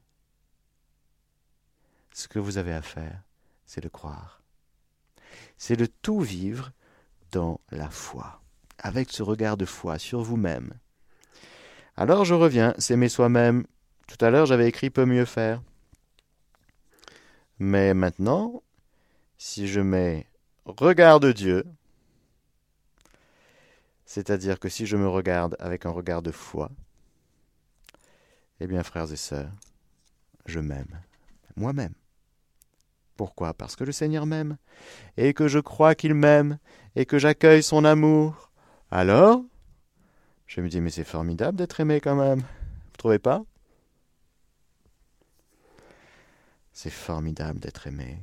Ce 2.13 2.29
que 2.29 2.39
vous 2.39 2.57
avez 2.57 2.73
à 2.73 2.83
faire, 2.83 3.21
c'est 3.67 3.81
de 3.81 3.89
croire. 3.89 4.40
C'est 5.59 5.77
de 5.77 5.87
tout 5.87 6.21
vivre 6.21 6.73
dans 7.33 7.61
la 7.71 7.91
foi, 7.91 8.41
avec 8.79 9.11
ce 9.11 9.23
regard 9.23 9.57
de 9.57 9.65
foi 9.65 9.99
sur 9.99 10.23
vous-même. 10.23 10.73
Alors 11.97 12.25
je 12.25 12.35
reviens, 12.35 12.75
s'aimer 12.79 13.09
soi-même. 13.09 13.67
Tout 14.07 14.25
à 14.25 14.31
l'heure 14.31 14.47
j'avais 14.47 14.69
écrit 14.69 14.91
peut 14.91 15.05
mieux 15.05 15.25
faire. 15.25 15.63
Mais 17.59 17.93
maintenant, 17.93 18.63
si 19.37 19.69
je 19.69 19.81
mets 19.81 20.27
regard 20.65 21.21
de 21.21 21.33
Dieu, 21.33 21.65
c'est-à-dire 24.07 24.59
que 24.59 24.69
si 24.69 24.87
je 24.87 24.97
me 24.97 25.09
regarde 25.09 25.57
avec 25.61 25.87
un 25.87 25.91
regard 25.91 26.23
de 26.23 26.33
foi, 26.33 26.71
eh 28.61 28.67
bien 28.67 28.83
frères 28.83 29.13
et 29.13 29.17
sœurs, 29.17 29.53
je 30.47 30.59
m'aime 30.59 31.01
moi-même. 31.57 31.95
Pourquoi? 33.21 33.53
Parce 33.53 33.77
que 33.77 33.85
le 33.85 33.93
Seigneur 33.93 34.25
m'aime, 34.25 34.57
et 35.19 35.35
que 35.35 35.47
je 35.47 35.59
crois 35.59 35.95
qu'il 35.95 36.15
m'aime, 36.15 36.57
et 36.97 37.05
que 37.05 37.19
j'accueille 37.19 37.63
son 37.63 37.85
amour. 37.85 38.51
Alors, 38.91 39.43
je 40.47 40.63
me 40.63 40.71
dis, 40.71 40.81
mais 40.81 40.89
c'est 40.89 41.05
formidable 41.05 41.59
d'être 41.59 41.81
aimé 41.81 42.01
quand 42.01 42.17
même. 42.17 42.39
Vous 42.39 42.97
trouvez 42.97 43.19
pas? 43.19 43.43
C'est 46.73 46.89
formidable 46.89 47.61
d'être 47.61 47.87
aimé. 47.87 48.23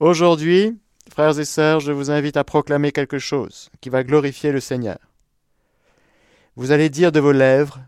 Aujourd'hui, 0.00 0.78
frères 1.10 1.38
et 1.38 1.46
sœurs, 1.46 1.80
je 1.80 1.92
vous 1.92 2.10
invite 2.10 2.36
à 2.36 2.44
proclamer 2.44 2.92
quelque 2.92 3.18
chose 3.18 3.70
qui 3.80 3.88
va 3.88 4.04
glorifier 4.04 4.52
le 4.52 4.60
Seigneur. 4.60 4.98
Vous 6.56 6.72
allez 6.72 6.90
dire 6.90 7.10
de 7.10 7.20
vos 7.20 7.32
lèvres, 7.32 7.80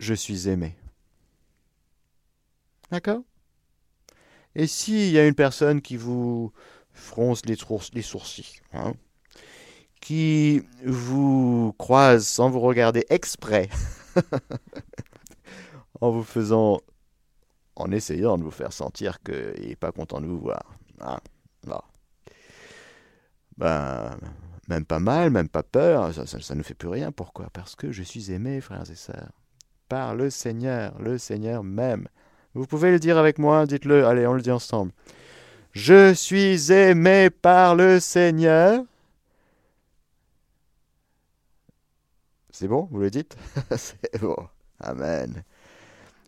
je 0.00 0.12
suis 0.12 0.48
aimé. 0.48 0.74
D'accord? 2.90 3.22
Et 4.54 4.66
s'il 4.66 5.10
y 5.10 5.18
a 5.18 5.26
une 5.26 5.34
personne 5.34 5.80
qui 5.80 5.96
vous 5.96 6.52
fronce 6.92 7.42
les, 7.46 7.56
sourcils, 8.02 8.60
hein, 8.72 8.92
qui 10.00 10.62
vous 10.84 11.74
croise 11.78 12.26
sans 12.26 12.50
vous 12.50 12.60
regarder 12.60 13.04
exprès, 13.10 13.68
en 16.00 16.10
vous 16.10 16.24
faisant, 16.24 16.80
en 17.76 17.90
essayant 17.90 18.38
de 18.38 18.44
vous 18.44 18.50
faire 18.50 18.72
sentir 18.72 19.20
qu'il 19.22 19.68
n'est 19.68 19.76
pas 19.76 19.92
content 19.92 20.20
de 20.20 20.26
vous 20.26 20.38
voir. 20.38 20.76
Hein, 21.00 21.18
ben, 23.56 24.16
même 24.68 24.84
pas 24.84 24.98
mal, 24.98 25.30
même 25.30 25.48
pas 25.48 25.62
peur, 25.62 26.12
ça 26.12 26.54
ne 26.54 26.62
fait 26.62 26.74
plus 26.74 26.88
rien. 26.88 27.12
Pourquoi? 27.12 27.50
Parce 27.52 27.76
que 27.76 27.92
je 27.92 28.02
suis 28.02 28.32
aimé, 28.32 28.60
frères 28.60 28.90
et 28.90 28.96
sœurs, 28.96 29.32
par 29.88 30.14
le 30.14 30.30
Seigneur. 30.30 30.98
Le 31.00 31.18
Seigneur 31.18 31.62
m'aime. 31.62 32.08
Vous 32.54 32.66
pouvez 32.66 32.92
le 32.92 33.00
dire 33.00 33.18
avec 33.18 33.38
moi, 33.38 33.66
dites-le, 33.66 34.06
allez, 34.06 34.26
on 34.26 34.34
le 34.34 34.42
dit 34.42 34.52
ensemble. 34.52 34.92
Je 35.72 36.14
suis 36.14 36.70
aimé 36.70 37.28
par 37.30 37.74
le 37.74 37.98
Seigneur. 37.98 38.84
C'est 42.50 42.68
bon, 42.68 42.88
vous 42.92 43.00
le 43.00 43.10
dites? 43.10 43.36
C'est 43.76 44.20
bon. 44.20 44.36
Amen. 44.78 45.42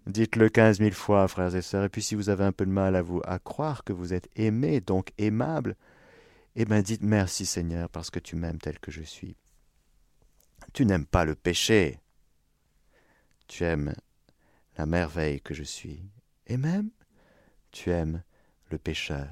Dites-le 0.09 0.49
quinze 0.49 0.81
mille 0.81 0.95
fois, 0.95 1.29
frères 1.29 1.55
et 1.55 1.63
sœurs. 1.63 1.85
Et 1.85 1.89
puis 1.89 2.03
si 2.03 2.17
vous 2.17 2.29
avez 2.29 2.43
un 2.43 2.51
peu 2.51 2.67
de 2.67 2.73
mal 2.73 2.97
à 2.97 3.03
vous 3.03 3.21
à 3.25 3.39
croire 3.39 3.85
que 3.85 3.93
vous 3.93 4.13
êtes 4.13 4.29
aimé, 4.35 4.81
donc 4.81 5.13
aimable, 5.19 5.77
eh 6.57 6.65
bien 6.65 6.83
dites 6.83 7.03
merci 7.03 7.47
Seigneur 7.47 7.89
parce 7.89 8.11
que 8.11 8.19
tu 8.19 8.35
m'aimes 8.35 8.59
tel 8.59 8.81
que 8.81 8.91
je 8.91 9.03
suis. 9.03 9.37
Tu 10.73 10.87
n'aimes 10.87 11.07
pas 11.07 11.25
le 11.25 11.37
péché. 11.37 12.01
Tu 13.47 13.63
aimes 13.63 13.95
la 14.77 14.87
merveille 14.87 15.41
que 15.41 15.55
je 15.55 15.63
suis 15.63 16.03
et 16.47 16.57
même 16.57 16.91
tu 17.71 17.91
aimes 17.91 18.23
le 18.71 18.79
pécheur. 18.79 19.29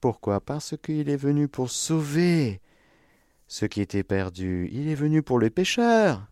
Pourquoi? 0.00 0.40
Parce 0.40 0.74
qu'il 0.76 1.08
est 1.08 1.16
venu 1.16 1.48
pour 1.48 1.70
sauver 1.70 2.60
ceux 3.48 3.68
qui 3.68 3.80
étaient 3.80 4.02
perdus. 4.02 4.68
Il 4.72 4.88
est 4.88 4.94
venu 4.94 5.22
pour 5.22 5.38
les 5.38 5.50
pécheurs, 5.50 6.26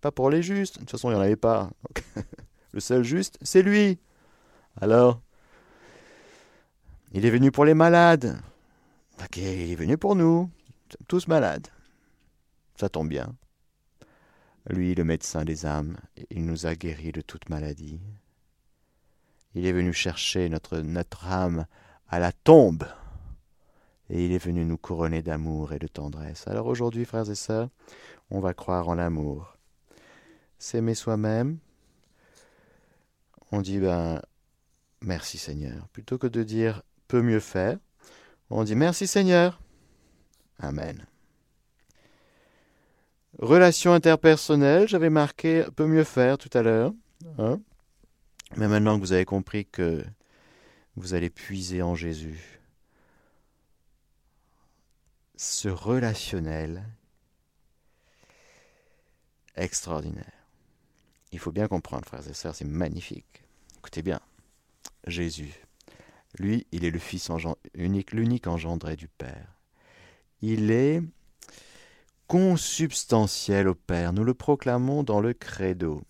pas 0.00 0.10
pour 0.10 0.30
les 0.30 0.42
justes. 0.42 0.76
De 0.76 0.80
toute 0.80 0.90
façon, 0.90 1.10
il 1.10 1.14
n'y 1.14 1.18
en 1.18 1.22
avait 1.22 1.36
pas. 1.36 1.70
le 2.72 2.80
seul 2.80 3.02
juste, 3.02 3.38
c'est 3.42 3.62
lui. 3.62 3.98
Alors, 4.80 5.20
il 7.12 7.26
est 7.26 7.30
venu 7.30 7.50
pour 7.50 7.64
les 7.64 7.74
malades. 7.74 8.40
Ok, 9.22 9.36
il 9.36 9.72
est 9.72 9.76
venu 9.76 9.98
pour 9.98 10.16
nous. 10.16 10.42
Nous 10.42 10.96
sommes 10.96 11.06
tous 11.08 11.28
malades. 11.28 11.68
Ça 12.76 12.88
tombe 12.88 13.08
bien. 13.08 13.34
Lui, 14.68 14.94
le 14.94 15.04
médecin 15.04 15.44
des 15.44 15.66
âmes, 15.66 15.96
il 16.30 16.44
nous 16.44 16.66
a 16.66 16.74
guéris 16.74 17.12
de 17.12 17.20
toute 17.20 17.48
maladie. 17.48 18.00
Il 19.54 19.66
est 19.66 19.72
venu 19.72 19.92
chercher 19.92 20.48
notre, 20.48 20.82
âme 21.26 21.66
à 22.08 22.18
la 22.18 22.32
tombe. 22.32 22.84
Et 24.08 24.24
il 24.24 24.32
est 24.32 24.44
venu 24.44 24.64
nous 24.64 24.76
couronner 24.76 25.22
d'amour 25.22 25.72
et 25.72 25.78
de 25.78 25.86
tendresse. 25.86 26.46
Alors 26.48 26.66
aujourd'hui, 26.66 27.04
frères 27.04 27.30
et 27.30 27.34
sœurs, 27.34 27.68
on 28.30 28.40
va 28.40 28.54
croire 28.54 28.88
en 28.88 28.94
l'amour. 28.94 29.56
S'aimer 30.58 30.94
soi-même, 30.94 31.58
on 33.52 33.60
dit 33.60 33.78
ben 33.78 34.20
merci 35.00 35.38
Seigneur. 35.38 35.88
Plutôt 35.88 36.18
que 36.18 36.26
de 36.26 36.42
dire 36.42 36.82
peut 37.08 37.22
mieux 37.22 37.40
faire, 37.40 37.78
on 38.50 38.64
dit 38.64 38.76
merci 38.76 39.06
Seigneur. 39.06 39.60
Amen. 40.58 41.06
Relation 43.38 43.92
interpersonnelle, 43.92 44.86
j'avais 44.88 45.08
marqué 45.08 45.64
peut 45.76 45.86
mieux 45.86 46.04
faire 46.04 46.36
tout 46.36 46.50
à 46.52 46.62
l'heure. 46.62 46.92
Hein 47.38 47.60
mais 48.56 48.68
maintenant 48.68 48.96
que 48.96 49.00
vous 49.00 49.12
avez 49.12 49.24
compris 49.24 49.66
que 49.66 50.04
vous 50.96 51.14
allez 51.14 51.30
puiser 51.30 51.82
en 51.82 51.94
Jésus. 51.94 52.60
Ce 55.36 55.68
relationnel 55.68 56.84
extraordinaire. 59.56 60.32
Il 61.32 61.38
faut 61.38 61.52
bien 61.52 61.68
comprendre, 61.68 62.06
frères 62.06 62.26
et 62.28 62.34
sœurs, 62.34 62.54
c'est 62.54 62.64
magnifique. 62.64 63.44
Écoutez 63.78 64.02
bien, 64.02 64.20
Jésus, 65.06 65.52
lui, 66.38 66.66
il 66.72 66.84
est 66.84 66.90
le 66.90 66.98
Fils 66.98 67.30
unique, 67.74 68.12
l'unique 68.12 68.46
engendré 68.46 68.96
du 68.96 69.08
Père. 69.08 69.54
Il 70.42 70.70
est 70.70 71.02
consubstantiel 72.26 73.68
au 73.68 73.74
Père. 73.74 74.12
Nous 74.12 74.24
le 74.24 74.34
proclamons 74.34 75.02
dans 75.02 75.20
le 75.20 75.34
credo. 75.34 76.02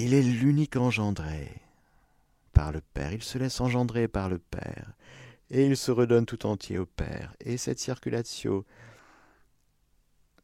Il 0.00 0.14
est 0.14 0.22
l'unique 0.22 0.76
engendré 0.76 1.60
par 2.52 2.70
le 2.70 2.80
Père. 2.80 3.12
Il 3.12 3.22
se 3.24 3.36
laisse 3.36 3.60
engendrer 3.60 4.06
par 4.06 4.28
le 4.28 4.38
Père. 4.38 4.92
Et 5.50 5.66
il 5.66 5.76
se 5.76 5.90
redonne 5.90 6.24
tout 6.24 6.46
entier 6.46 6.78
au 6.78 6.86
Père. 6.86 7.34
Et 7.40 7.56
cette 7.56 7.80
circulation 7.80 8.64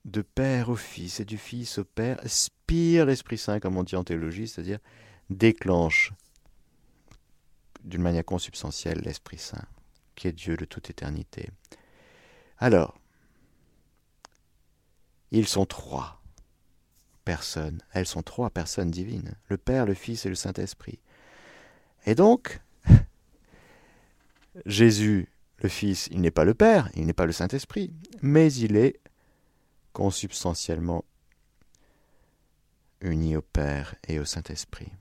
de 0.05 0.23
Père 0.23 0.71
au 0.71 0.75
Fils 0.75 1.21
et 1.21 1.25
du 1.25 1.38
Fils 1.38 1.79
au 1.79 1.85
Père 1.85 2.19
spire 2.27 3.07
l'Esprit 3.07 3.38
Saint, 3.38 3.61
comme 3.61 3.77
on 3.77 3.85
dit 3.85 3.95
en 3.95 4.03
théologie, 4.03 4.49
c'est-à-dire 4.49 4.81
déclenche 5.31 6.12
d'une 7.85 8.03
manière 8.03 8.25
consubstantielle 8.25 9.03
l'Esprit 9.05 9.38
Saint, 9.38 9.69
qui 10.17 10.27
est 10.27 10.33
Dieu 10.33 10.57
de 10.57 10.64
toute 10.64 10.90
éternité. 10.90 11.49
Alors, 12.59 12.99
ils 15.31 15.47
sont 15.47 15.64
trois 15.64 16.24
personnes, 17.25 17.81
elles 17.93 18.07
sont 18.07 18.23
trois 18.23 18.51
personnes 18.51 18.91
divines, 18.91 19.35
le 19.49 19.57
Père, 19.57 19.87
le 19.87 19.95
Fils 19.95 20.27
et 20.27 20.29
le 20.29 20.35
Saint-Esprit. 20.35 20.99
Et 22.07 22.15
donc, 22.15 22.61
Jésus, 24.67 25.29
le 25.59 25.69
Fils, 25.69 26.09
il 26.11 26.21
n'est 26.21 26.31
pas 26.31 26.45
le 26.45 26.55
Père, 26.55 26.91
il 26.95 27.07
n'est 27.07 27.13
pas 27.13 27.27
le 27.27 27.33
Saint-Esprit, 27.33 27.93
mais 28.23 28.53
il 28.53 28.77
est 28.77 29.01
consubstantiellement 29.93 31.05
uni 33.01 33.37
au 33.37 33.43
Père 33.43 33.95
et 34.09 34.19
au 34.19 34.25
Saint-Esprit. 34.25 34.93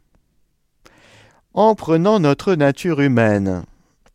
En 1.54 1.76
prenant 1.76 2.20
notre 2.20 2.56
nature 2.56 3.00
humaine, 3.00 3.66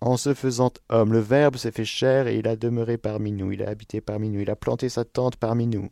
en 0.01 0.17
se 0.17 0.35
faisant 0.35 0.73
homme, 0.89 1.13
le 1.13 1.19
Verbe 1.19 1.57
s'est 1.57 1.73
fait 1.73 1.85
chair 1.85 2.27
et 2.27 2.39
il 2.39 2.49
a 2.49 2.57
demeuré 2.57 2.99
parmi 2.99 3.33
nous, 3.33 3.53
il 3.53 3.63
a 3.63 3.69
habité 3.69 4.01
parmi 4.01 4.29
nous, 4.29 4.41
il 4.41 4.51
a 4.51 4.57
planté 4.57 4.89
sa 4.89 5.05
tente 5.05 5.37
parmi 5.37 5.67
nous. 5.67 5.91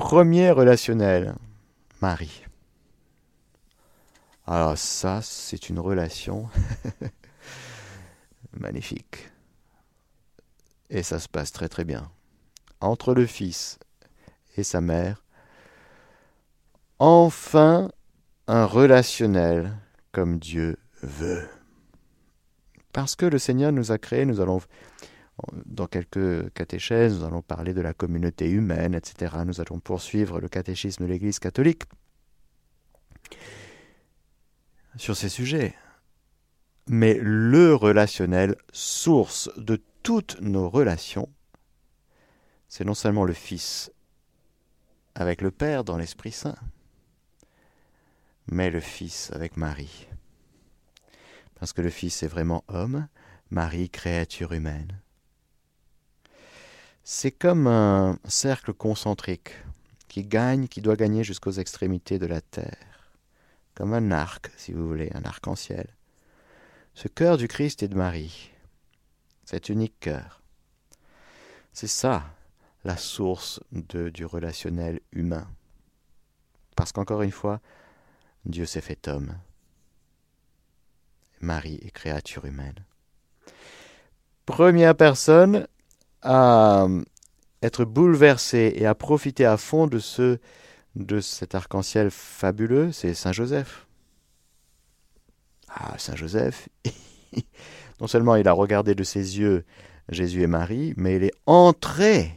Premier 0.00 0.50
relationnel, 0.50 1.34
Marie. 2.00 2.42
Alors 4.46 4.76
ça, 4.78 5.20
c'est 5.22 5.68
une 5.68 5.78
relation 5.78 6.48
magnifique. 8.58 9.28
Et 10.88 11.02
ça 11.02 11.18
se 11.18 11.28
passe 11.28 11.52
très 11.52 11.68
très 11.68 11.84
bien. 11.84 12.10
Entre 12.80 13.12
le 13.12 13.26
Fils 13.26 13.78
et 14.56 14.62
sa 14.62 14.80
mère, 14.80 15.22
enfin 16.98 17.90
un 18.46 18.64
relationnel 18.64 19.76
comme 20.12 20.38
Dieu 20.38 20.78
veut. 21.02 21.46
Parce 22.94 23.16
que 23.16 23.26
le 23.26 23.38
Seigneur 23.38 23.70
nous 23.70 23.92
a 23.92 23.98
créés, 23.98 24.24
nous 24.24 24.40
allons, 24.40 24.62
dans 25.66 25.86
quelques 25.86 26.52
catéchèses, 26.52 27.18
nous 27.18 27.24
allons 27.24 27.42
parler 27.42 27.74
de 27.74 27.80
la 27.80 27.94
communauté 27.94 28.48
humaine, 28.48 28.94
etc. 28.94 29.36
Nous 29.46 29.60
allons 29.60 29.80
poursuivre 29.80 30.40
le 30.40 30.48
catéchisme 30.48 31.04
de 31.04 31.08
l'Église 31.10 31.38
catholique 31.38 31.84
sur 34.96 35.16
ces 35.16 35.28
sujets. 35.28 35.74
Mais 36.88 37.18
le 37.20 37.74
relationnel, 37.74 38.56
source 38.72 39.50
de 39.56 39.80
toutes 40.02 40.40
nos 40.40 40.68
relations, 40.68 41.28
c'est 42.68 42.84
non 42.84 42.94
seulement 42.94 43.24
le 43.24 43.32
Fils 43.32 43.92
avec 45.14 45.42
le 45.42 45.50
Père 45.50 45.84
dans 45.84 45.96
l'Esprit 45.96 46.32
Saint, 46.32 46.56
mais 48.46 48.70
le 48.70 48.80
Fils 48.80 49.30
avec 49.32 49.56
Marie 49.56 50.08
parce 51.60 51.74
que 51.74 51.82
le 51.82 51.90
Fils 51.90 52.22
est 52.22 52.26
vraiment 52.26 52.64
homme, 52.68 53.06
Marie 53.50 53.90
créature 53.90 54.52
humaine. 54.52 54.98
C'est 57.04 57.32
comme 57.32 57.66
un 57.66 58.18
cercle 58.28 58.72
concentrique 58.72 59.52
qui 60.08 60.24
gagne, 60.24 60.68
qui 60.68 60.80
doit 60.80 60.96
gagner 60.96 61.24
jusqu'aux 61.24 61.52
extrémités 61.52 62.18
de 62.18 62.26
la 62.26 62.40
terre, 62.40 63.12
comme 63.74 63.94
un 63.94 64.10
arc, 64.10 64.50
si 64.56 64.72
vous 64.72 64.86
voulez, 64.86 65.10
un 65.14 65.24
arc-en-ciel. 65.24 65.88
Ce 66.94 67.08
cœur 67.08 67.36
du 67.36 67.48
Christ 67.48 67.82
et 67.82 67.88
de 67.88 67.96
Marie, 67.96 68.50
cet 69.44 69.68
unique 69.68 69.98
cœur, 70.00 70.42
c'est 71.72 71.86
ça 71.86 72.24
la 72.84 72.96
source 72.96 73.60
du 73.70 74.24
relationnel 74.24 75.00
humain. 75.12 75.46
Parce 76.76 76.92
qu'encore 76.92 77.22
une 77.22 77.30
fois, 77.30 77.60
Dieu 78.44 78.66
s'est 78.66 78.80
fait 78.80 79.06
homme. 79.08 79.36
Marie 81.40 81.78
est 81.82 81.90
créature 81.90 82.44
humaine. 82.44 82.84
Première 84.46 84.96
personne 84.96 85.68
à 86.22 86.86
être 87.62 87.84
bouleversée 87.84 88.72
et 88.76 88.86
à 88.86 88.94
profiter 88.94 89.44
à 89.44 89.56
fond 89.56 89.86
de 89.86 89.98
ce 89.98 90.38
de 90.96 91.20
cet 91.20 91.54
arc-en-ciel 91.54 92.10
fabuleux, 92.10 92.90
c'est 92.90 93.14
Saint 93.14 93.32
Joseph. 93.32 93.86
Ah, 95.68 95.94
Saint 95.98 96.16
Joseph, 96.16 96.68
non 98.00 98.08
seulement 98.08 98.34
il 98.34 98.48
a 98.48 98.52
regardé 98.52 98.96
de 98.96 99.04
ses 99.04 99.38
yeux 99.38 99.64
Jésus 100.08 100.42
et 100.42 100.48
Marie, 100.48 100.94
mais 100.96 101.16
il 101.16 101.24
est 101.24 101.34
entré 101.46 102.34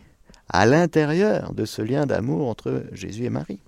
à 0.49 0.67
l'intérieur 0.67 1.53
de 1.53 1.65
ce 1.65 1.81
lien 1.81 2.05
d'amour 2.05 2.47
entre 2.47 2.83
Jésus 2.91 3.25
et 3.25 3.31
Marie. 3.31 3.59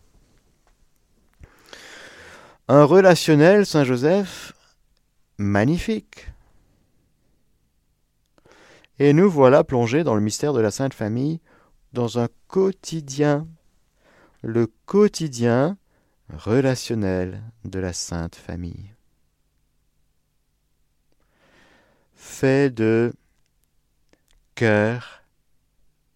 Un 2.67 2.84
relationnel, 2.84 3.65
Saint 3.65 3.84
Joseph, 3.84 4.54
magnifique. 5.38 6.28
Et 8.97 9.13
nous 9.13 9.29
voilà 9.29 9.63
plongés 9.63 10.03
dans 10.03 10.15
le 10.15 10.21
mystère 10.21 10.53
de 10.53 10.62
la 10.62 10.71
Sainte 10.71 10.93
Famille, 10.93 11.41
dans 11.91 12.19
un 12.19 12.29
quotidien, 12.47 13.47
le 14.41 14.67
quotidien 14.86 15.77
relationnel 16.34 17.43
de 17.65 17.79
la 17.79 17.93
Sainte 17.93 18.36
Famille. 18.36 18.91
Fait 22.13 22.73
de 22.73 23.13
cœur 24.55 25.23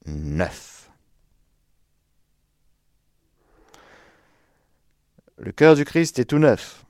neuf. 0.05 0.89
Le 5.37 5.51
cœur 5.51 5.75
du 5.75 5.85
Christ 5.85 6.19
est 6.19 6.25
tout 6.25 6.39
neuf. 6.39 6.85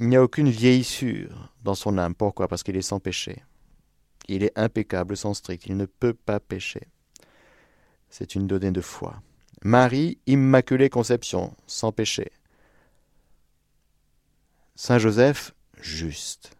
Il 0.00 0.08
n'y 0.08 0.16
a 0.16 0.22
aucune 0.22 0.50
vieillissure 0.50 1.52
dans 1.64 1.74
son 1.74 1.98
âme. 1.98 2.14
Pourquoi? 2.14 2.46
Parce 2.46 2.62
qu'il 2.62 2.76
est 2.76 2.82
sans 2.82 3.00
péché. 3.00 3.42
Il 4.28 4.44
est 4.44 4.56
impeccable, 4.56 5.16
sans 5.16 5.34
strict. 5.34 5.66
Il 5.66 5.76
ne 5.76 5.86
peut 5.86 6.14
pas 6.14 6.38
pécher. 6.38 6.86
C'est 8.10 8.34
une 8.34 8.46
donnée 8.46 8.70
de 8.70 8.80
foi. 8.80 9.22
Marie, 9.62 10.18
Immaculée 10.26 10.90
Conception, 10.90 11.54
sans 11.66 11.92
péché. 11.92 12.30
Saint 14.76 14.98
Joseph, 14.98 15.54
juste. 15.80 16.56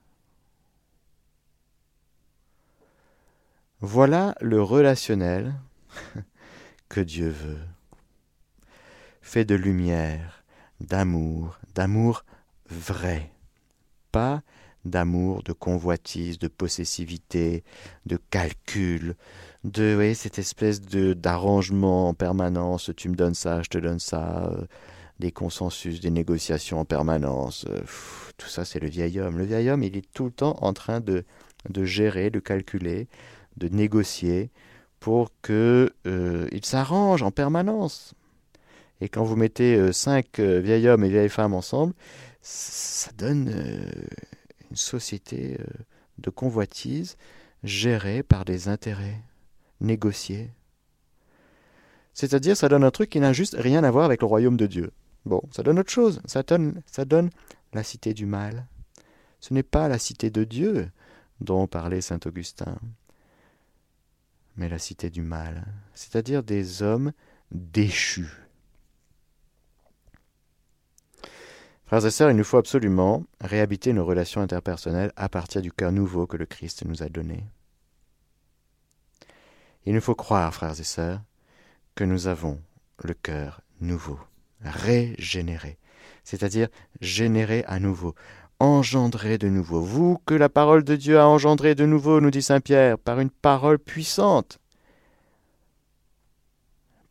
Voilà 3.80 4.34
le 4.40 4.60
relationnel 4.60 5.54
que 6.88 7.00
Dieu 7.00 7.28
veut. 7.28 7.60
Fait 9.22 9.44
de 9.44 9.54
lumière, 9.54 10.42
d'amour, 10.80 11.58
d'amour 11.74 12.24
vrai, 12.68 13.30
pas 14.10 14.42
d'amour, 14.88 15.42
de 15.42 15.52
convoitise, 15.52 16.38
de 16.38 16.48
possessivité, 16.48 17.64
de 18.06 18.18
calcul, 18.30 19.14
de 19.64 20.12
cette 20.14 20.38
espèce 20.38 20.80
de 20.80 21.12
d'arrangement 21.14 22.08
en 22.08 22.14
permanence, 22.14 22.90
tu 22.96 23.08
me 23.08 23.14
donnes 23.14 23.34
ça, 23.34 23.62
je 23.62 23.68
te 23.68 23.78
donne 23.78 23.98
ça, 23.98 24.46
euh, 24.46 24.64
des 25.18 25.32
consensus, 25.32 26.00
des 26.00 26.10
négociations 26.10 26.80
en 26.80 26.84
permanence. 26.84 27.66
Euh, 27.68 27.80
tout 28.36 28.48
ça, 28.48 28.64
c'est 28.64 28.78
le 28.78 28.88
vieil 28.88 29.20
homme. 29.20 29.38
Le 29.38 29.44
vieil 29.44 29.68
homme, 29.70 29.82
il 29.82 29.96
est 29.96 30.12
tout 30.12 30.26
le 30.26 30.30
temps 30.30 30.56
en 30.60 30.72
train 30.72 31.00
de, 31.00 31.24
de 31.68 31.84
gérer, 31.84 32.30
de 32.30 32.38
calculer, 32.38 33.08
de 33.56 33.68
négocier 33.68 34.50
pour 35.00 35.30
que 35.42 35.92
euh, 36.06 36.46
il 36.52 36.64
s'arrange 36.64 37.22
en 37.22 37.30
permanence. 37.30 38.14
Et 39.00 39.08
quand 39.08 39.24
vous 39.24 39.36
mettez 39.36 39.92
cinq 39.92 40.40
vieils 40.40 40.88
hommes 40.88 41.04
et 41.04 41.08
vieilles 41.08 41.28
femmes 41.28 41.54
ensemble, 41.54 41.94
ça 42.42 43.12
donne 43.16 43.48
une 44.70 44.76
société 44.76 45.56
euh, 45.60 45.64
de 46.18 46.30
convoitise 46.30 47.16
gérée 47.62 48.22
par 48.22 48.44
des 48.44 48.68
intérêts 48.68 49.20
négociés. 49.80 50.50
C'est-à-dire, 52.14 52.56
ça 52.56 52.68
donne 52.68 52.84
un 52.84 52.90
truc 52.90 53.10
qui 53.10 53.20
n'a 53.20 53.32
juste 53.32 53.56
rien 53.58 53.84
à 53.84 53.90
voir 53.90 54.04
avec 54.04 54.20
le 54.20 54.26
royaume 54.26 54.56
de 54.56 54.66
Dieu. 54.66 54.90
Bon, 55.24 55.42
ça 55.50 55.62
donne 55.62 55.78
autre 55.78 55.90
chose. 55.90 56.20
Ça 56.24 56.42
donne, 56.42 56.82
ça 56.86 57.04
donne 57.04 57.30
la 57.72 57.82
cité 57.82 58.14
du 58.14 58.26
mal, 58.26 58.66
Ce 59.40 59.54
n'est 59.54 59.62
pas 59.62 59.88
la 59.88 59.98
cité 59.98 60.30
de 60.30 60.44
Dieu 60.44 60.90
dont 61.40 61.66
parlait 61.66 62.00
saint 62.00 62.18
Augustin, 62.24 62.78
mais 64.56 64.68
la 64.68 64.78
cité 64.78 65.10
du 65.10 65.22
mal, 65.22 65.64
c'est-à-dire 65.94 66.42
des 66.42 66.82
hommes 66.82 67.12
déchus. 67.52 68.47
Frères 71.88 72.04
et 72.04 72.10
sœurs, 72.10 72.30
il 72.30 72.36
nous 72.36 72.44
faut 72.44 72.58
absolument 72.58 73.24
réhabiter 73.40 73.94
nos 73.94 74.04
relations 74.04 74.42
interpersonnelles 74.42 75.10
à 75.16 75.30
partir 75.30 75.62
du 75.62 75.72
cœur 75.72 75.90
nouveau 75.90 76.26
que 76.26 76.36
le 76.36 76.44
Christ 76.44 76.84
nous 76.84 77.02
a 77.02 77.08
donné. 77.08 77.46
Il 79.86 79.94
nous 79.94 80.02
faut 80.02 80.14
croire, 80.14 80.52
frères 80.52 80.78
et 80.78 80.84
sœurs, 80.84 81.22
que 81.94 82.04
nous 82.04 82.26
avons 82.26 82.60
le 83.02 83.14
cœur 83.14 83.62
nouveau, 83.80 84.20
régénéré, 84.60 85.78
c'est-à-dire 86.24 86.68
généré 87.00 87.64
à 87.66 87.78
nouveau, 87.78 88.14
engendré 88.60 89.38
de 89.38 89.48
nouveau. 89.48 89.80
Vous 89.80 90.18
que 90.26 90.34
la 90.34 90.50
parole 90.50 90.84
de 90.84 90.94
Dieu 90.94 91.18
a 91.18 91.26
engendré 91.26 91.74
de 91.74 91.86
nouveau, 91.86 92.20
nous 92.20 92.30
dit 92.30 92.42
Saint 92.42 92.60
Pierre, 92.60 92.98
par 92.98 93.18
une 93.18 93.30
parole 93.30 93.78
puissante. 93.78 94.58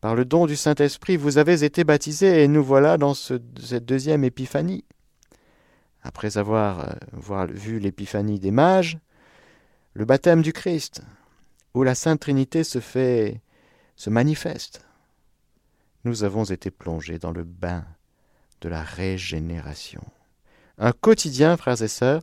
Par 0.01 0.15
le 0.15 0.25
don 0.25 0.45
du 0.45 0.55
Saint-Esprit, 0.55 1.17
vous 1.17 1.39
avez 1.39 1.63
été 1.63 1.83
baptisés 1.83 2.43
et 2.43 2.47
nous 2.47 2.63
voilà 2.63 2.97
dans 2.97 3.15
cette 3.15 3.85
deuxième 3.85 4.23
épiphanie. 4.23 4.85
Après 6.03 6.37
avoir 6.37 6.91
euh, 7.31 7.45
vu 7.47 7.79
l'épiphanie 7.79 8.39
des 8.39 8.51
mages, 8.51 8.99
le 9.93 10.05
baptême 10.05 10.43
du 10.43 10.53
Christ, 10.53 11.01
où 11.73 11.81
la 11.81 11.95
Sainte 11.95 12.19
Trinité 12.19 12.63
se 12.63 12.79
fait, 12.79 13.41
se 13.95 14.11
manifeste. 14.11 14.85
Nous 16.03 16.23
avons 16.23 16.43
été 16.43 16.69
plongés 16.69 17.17
dans 17.17 17.31
le 17.31 17.43
bain 17.43 17.83
de 18.61 18.69
la 18.69 18.83
régénération. 18.83 20.03
Un 20.77 20.91
quotidien, 20.91 21.57
frères 21.57 21.81
et 21.81 21.87
sœurs, 21.87 22.21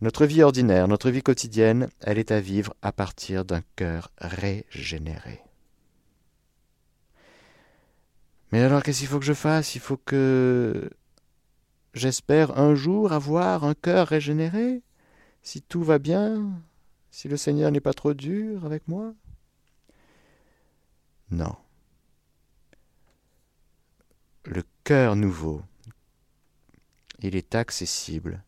notre 0.00 0.24
vie 0.24 0.42
ordinaire, 0.42 0.88
notre 0.88 1.10
vie 1.10 1.22
quotidienne, 1.22 1.88
elle 2.00 2.18
est 2.18 2.32
à 2.32 2.40
vivre 2.40 2.74
à 2.80 2.92
partir 2.92 3.44
d'un 3.44 3.62
cœur 3.76 4.10
régénéré. 4.18 5.45
Mais 8.52 8.62
alors, 8.62 8.82
qu'est-ce 8.82 9.00
qu'il 9.00 9.08
faut 9.08 9.18
que 9.18 9.24
je 9.24 9.32
fasse? 9.32 9.74
Il 9.74 9.80
faut 9.80 9.96
que 9.96 10.90
j'espère 11.94 12.58
un 12.58 12.74
jour 12.74 13.12
avoir 13.12 13.64
un 13.64 13.74
cœur 13.74 14.08
régénéré, 14.08 14.82
si 15.42 15.62
tout 15.62 15.82
va 15.82 15.98
bien, 15.98 16.60
si 17.10 17.28
le 17.28 17.36
Seigneur 17.36 17.70
n'est 17.70 17.80
pas 17.80 17.94
trop 17.94 18.14
dur 18.14 18.64
avec 18.64 18.86
moi? 18.88 19.14
Non. 21.30 21.56
Le 24.44 24.62
cœur 24.84 25.16
nouveau, 25.16 25.62
il 27.20 27.34
est 27.34 27.54
accessible 27.54 28.44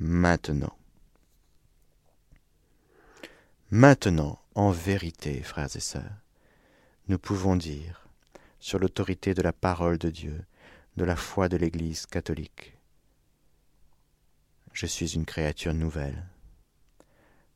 maintenant. 0.00 0.76
Maintenant, 3.70 4.40
en 4.54 4.70
vérité, 4.70 5.42
frères 5.42 5.74
et 5.74 5.80
sœurs, 5.80 6.22
nous 7.08 7.18
pouvons 7.18 7.54
dire 7.54 8.03
sur 8.64 8.78
l'autorité 8.78 9.34
de 9.34 9.42
la 9.42 9.52
parole 9.52 9.98
de 9.98 10.08
Dieu, 10.08 10.42
de 10.96 11.04
la 11.04 11.16
foi 11.16 11.50
de 11.50 11.58
l'Église 11.58 12.06
catholique. 12.06 12.78
Je 14.72 14.86
suis 14.86 15.12
une 15.12 15.26
créature 15.26 15.74
nouvelle, 15.74 16.26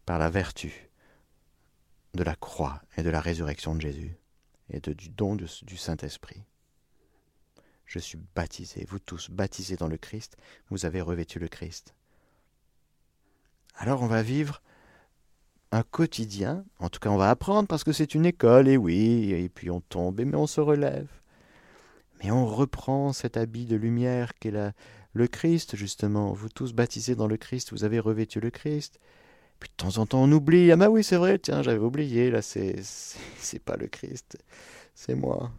par 0.04 0.18
la 0.18 0.28
vertu 0.28 0.90
de 2.12 2.22
la 2.22 2.36
croix 2.36 2.82
et 2.98 3.02
de 3.02 3.08
la 3.08 3.22
résurrection 3.22 3.74
de 3.74 3.80
Jésus 3.80 4.18
et 4.68 4.80
du 4.80 5.08
don 5.08 5.34
du 5.34 5.78
Saint-Esprit. 5.78 6.44
Je 7.86 7.98
suis 7.98 8.18
baptisé, 8.34 8.84
vous 8.86 8.98
tous 8.98 9.30
baptisés 9.30 9.76
dans 9.76 9.88
le 9.88 9.96
Christ, 9.96 10.36
vous 10.68 10.84
avez 10.84 11.00
revêtu 11.00 11.38
le 11.38 11.48
Christ. 11.48 11.94
Alors 13.76 14.02
on 14.02 14.08
va 14.08 14.22
vivre 14.22 14.60
un 15.72 15.82
quotidien, 15.82 16.64
en 16.78 16.88
tout 16.88 17.00
cas 17.00 17.10
on 17.10 17.16
va 17.16 17.30
apprendre 17.30 17.68
parce 17.68 17.84
que 17.84 17.92
c'est 17.92 18.14
une 18.14 18.26
école, 18.26 18.68
et 18.68 18.76
oui, 18.76 19.32
et 19.32 19.48
puis 19.48 19.70
on 19.70 19.80
tombe, 19.80 20.20
mais 20.24 20.36
on 20.36 20.46
se 20.46 20.60
relève. 20.60 21.08
Mais 22.22 22.30
on 22.30 22.46
reprend 22.46 23.12
cet 23.12 23.36
habit 23.36 23.66
de 23.66 23.76
lumière 23.76 24.34
qu'est 24.34 24.52
le 25.12 25.26
Christ, 25.28 25.76
justement. 25.76 26.32
Vous 26.32 26.48
tous 26.48 26.72
baptisés 26.72 27.14
dans 27.14 27.28
le 27.28 27.36
Christ, 27.36 27.72
vous 27.72 27.84
avez 27.84 28.00
revêtu 28.00 28.40
le 28.40 28.50
Christ. 28.50 28.98
Puis 29.60 29.70
de 29.70 29.74
temps 29.76 29.98
en 29.98 30.06
temps 30.06 30.22
on 30.22 30.32
oublie, 30.32 30.70
ah 30.72 30.76
bah 30.76 30.88
oui 30.88 31.02
c'est 31.02 31.16
vrai, 31.16 31.38
tiens 31.38 31.62
j'avais 31.62 31.78
oublié, 31.78 32.30
là 32.30 32.42
c'est, 32.42 32.76
c'est 32.80 33.58
pas 33.58 33.76
le 33.76 33.88
Christ, 33.88 34.38
c'est 34.94 35.16
moi. 35.16 35.50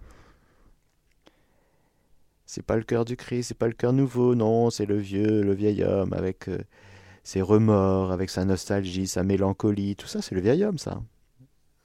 C'est 2.46 2.64
pas 2.64 2.78
le 2.78 2.84
cœur 2.84 3.06
du 3.06 3.16
Christ, 3.18 3.50
c'est 3.50 3.58
pas 3.58 3.68
le 3.68 3.74
cœur 3.74 3.94
nouveau, 3.94 4.36
non, 4.36 4.70
c'est 4.70 4.86
le 4.86 4.98
vieux, 4.98 5.44
le 5.44 5.54
vieil 5.54 5.84
homme 5.84 6.14
avec... 6.14 6.48
Euh, 6.48 6.60
ses 7.30 7.44
remords, 7.44 8.12
avec 8.12 8.32
sa 8.32 8.44
nostalgie, 8.44 9.06
sa 9.06 9.22
mélancolie, 9.22 9.96
tout 9.96 10.08
ça, 10.08 10.20
c'est 10.20 10.34
le 10.34 10.42
vieil 10.42 10.64
homme, 10.64 10.80
ça. 10.80 11.00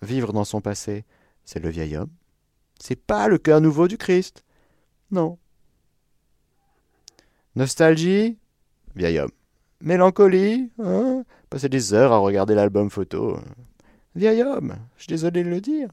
Vivre 0.01 0.33
dans 0.33 0.45
son 0.45 0.63
passé, 0.63 1.05
c'est 1.45 1.59
le 1.59 1.69
vieil 1.69 1.99
homme. 1.99 2.09
C'est 2.81 2.97
pas 2.97 3.29
le 3.29 3.37
cœur 3.37 3.61
nouveau 3.61 3.87
du 3.87 3.99
Christ. 3.99 4.43
Non. 5.11 5.39
Nostalgie, 7.57 8.39
vieil 8.97 9.19
homme. 9.19 9.33
Mélancolie, 9.83 10.73
hein 10.79 11.25
passer 11.51 11.69
des 11.69 11.93
heures 11.93 12.13
à 12.13 12.19
regarder 12.19 12.55
l'album 12.55 12.89
photo. 12.89 13.39
Vieil 14.15 14.43
homme, 14.43 14.75
je 14.97 15.03
suis 15.03 15.11
désolé 15.11 15.45
de 15.45 15.51
le 15.51 15.61
dire. 15.61 15.91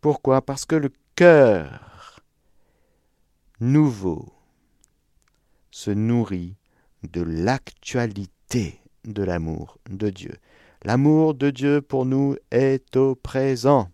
Pourquoi? 0.00 0.40
Parce 0.40 0.64
que 0.64 0.76
le 0.76 0.90
cœur 1.14 2.20
nouveau 3.60 4.33
se 5.74 5.90
nourrit 5.90 6.54
de 7.02 7.20
l'actualité 7.20 8.80
de 9.04 9.24
l'amour 9.24 9.76
de 9.90 10.08
Dieu. 10.08 10.36
L'amour 10.84 11.34
de 11.34 11.50
Dieu 11.50 11.82
pour 11.82 12.06
nous 12.06 12.36
est 12.52 12.96
au 12.96 13.16
présent. 13.16 13.90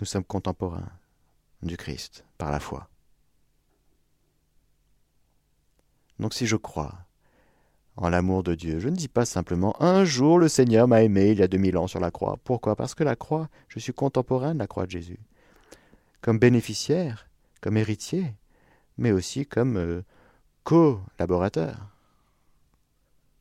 Nous 0.00 0.06
sommes 0.06 0.24
contemporains 0.24 0.90
du 1.62 1.76
Christ 1.76 2.24
par 2.38 2.50
la 2.50 2.58
foi. 2.58 2.88
Donc 6.18 6.32
si 6.32 6.46
je 6.46 6.56
crois 6.56 6.94
en 7.98 8.08
l'amour 8.08 8.42
de 8.42 8.54
Dieu, 8.54 8.78
je 8.80 8.88
ne 8.88 8.96
dis 8.96 9.08
pas 9.08 9.26
simplement 9.26 9.76
un 9.82 10.06
jour 10.06 10.38
le 10.38 10.48
Seigneur 10.48 10.88
m'a 10.88 11.02
aimé 11.02 11.32
il 11.32 11.40
y 11.40 11.42
a 11.42 11.48
2000 11.48 11.76
ans 11.76 11.86
sur 11.86 12.00
la 12.00 12.10
croix. 12.10 12.38
Pourquoi? 12.44 12.76
Parce 12.76 12.94
que 12.94 13.04
la 13.04 13.14
croix, 13.14 13.50
je 13.68 13.78
suis 13.78 13.92
contemporain 13.92 14.54
de 14.54 14.58
la 14.58 14.66
croix 14.66 14.86
de 14.86 14.92
Jésus. 14.92 15.20
Comme 16.22 16.38
bénéficiaire, 16.38 17.28
comme 17.60 17.76
héritier, 17.76 18.34
mais 19.00 19.12
aussi 19.12 19.46
comme 19.46 19.78
euh, 19.78 20.02
co-laborateur, 20.62 21.88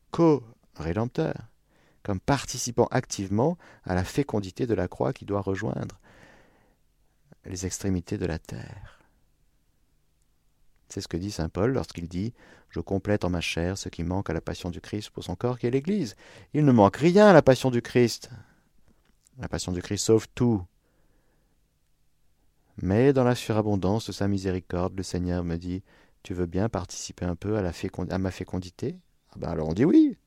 co-rédempteur, 0.09 1.35
comme 2.01 2.21
participant 2.21 2.87
activement 2.91 3.57
à 3.83 3.93
la 3.93 4.05
fécondité 4.05 4.65
de 4.65 4.73
la 4.73 4.87
croix 4.87 5.11
qui 5.11 5.25
doit 5.25 5.41
rejoindre 5.41 5.99
les 7.45 7.65
extrémités 7.65 8.17
de 8.17 8.25
la 8.25 8.39
terre. 8.39 8.99
C'est 10.87 11.01
ce 11.01 11.09
que 11.09 11.17
dit 11.17 11.29
Saint 11.29 11.49
Paul 11.49 11.73
lorsqu'il 11.73 12.07
dit 12.07 12.33
Je 12.69 12.79
complète 12.79 13.25
en 13.25 13.29
ma 13.29 13.41
chair 13.41 13.77
ce 13.77 13.89
qui 13.89 14.03
manque 14.03 14.29
à 14.29 14.33
la 14.33 14.41
passion 14.41 14.69
du 14.69 14.79
Christ 14.79 15.09
pour 15.09 15.25
son 15.25 15.35
corps 15.35 15.59
qui 15.59 15.67
est 15.67 15.71
l'Église. 15.71 16.15
Il 16.53 16.63
ne 16.63 16.71
manque 16.71 16.95
rien 16.95 17.27
à 17.27 17.33
la 17.33 17.41
passion 17.41 17.69
du 17.69 17.81
Christ. 17.81 18.29
La 19.37 19.49
passion 19.49 19.73
du 19.73 19.81
Christ 19.81 20.05
sauve 20.05 20.27
tout. 20.33 20.63
Mais 22.81 23.11
dans 23.11 23.23
la 23.23 23.35
surabondance 23.35 24.07
de 24.07 24.11
sa 24.11 24.27
miséricorde, 24.27 24.95
le 24.95 25.03
Seigneur 25.03 25.43
me 25.43 25.57
dit 25.57 25.83
Tu 26.23 26.33
veux 26.33 26.45
bien 26.45 26.69
participer 26.69 27.25
un 27.25 27.35
peu 27.35 27.57
à, 27.57 28.17
ma 28.17 28.31
fécondité? 28.31 28.97
Ah 29.31 29.35
ben 29.37 29.49
Alors 29.49 29.67
on 29.67 29.73
dit 29.73 29.85
oui. 29.85 30.17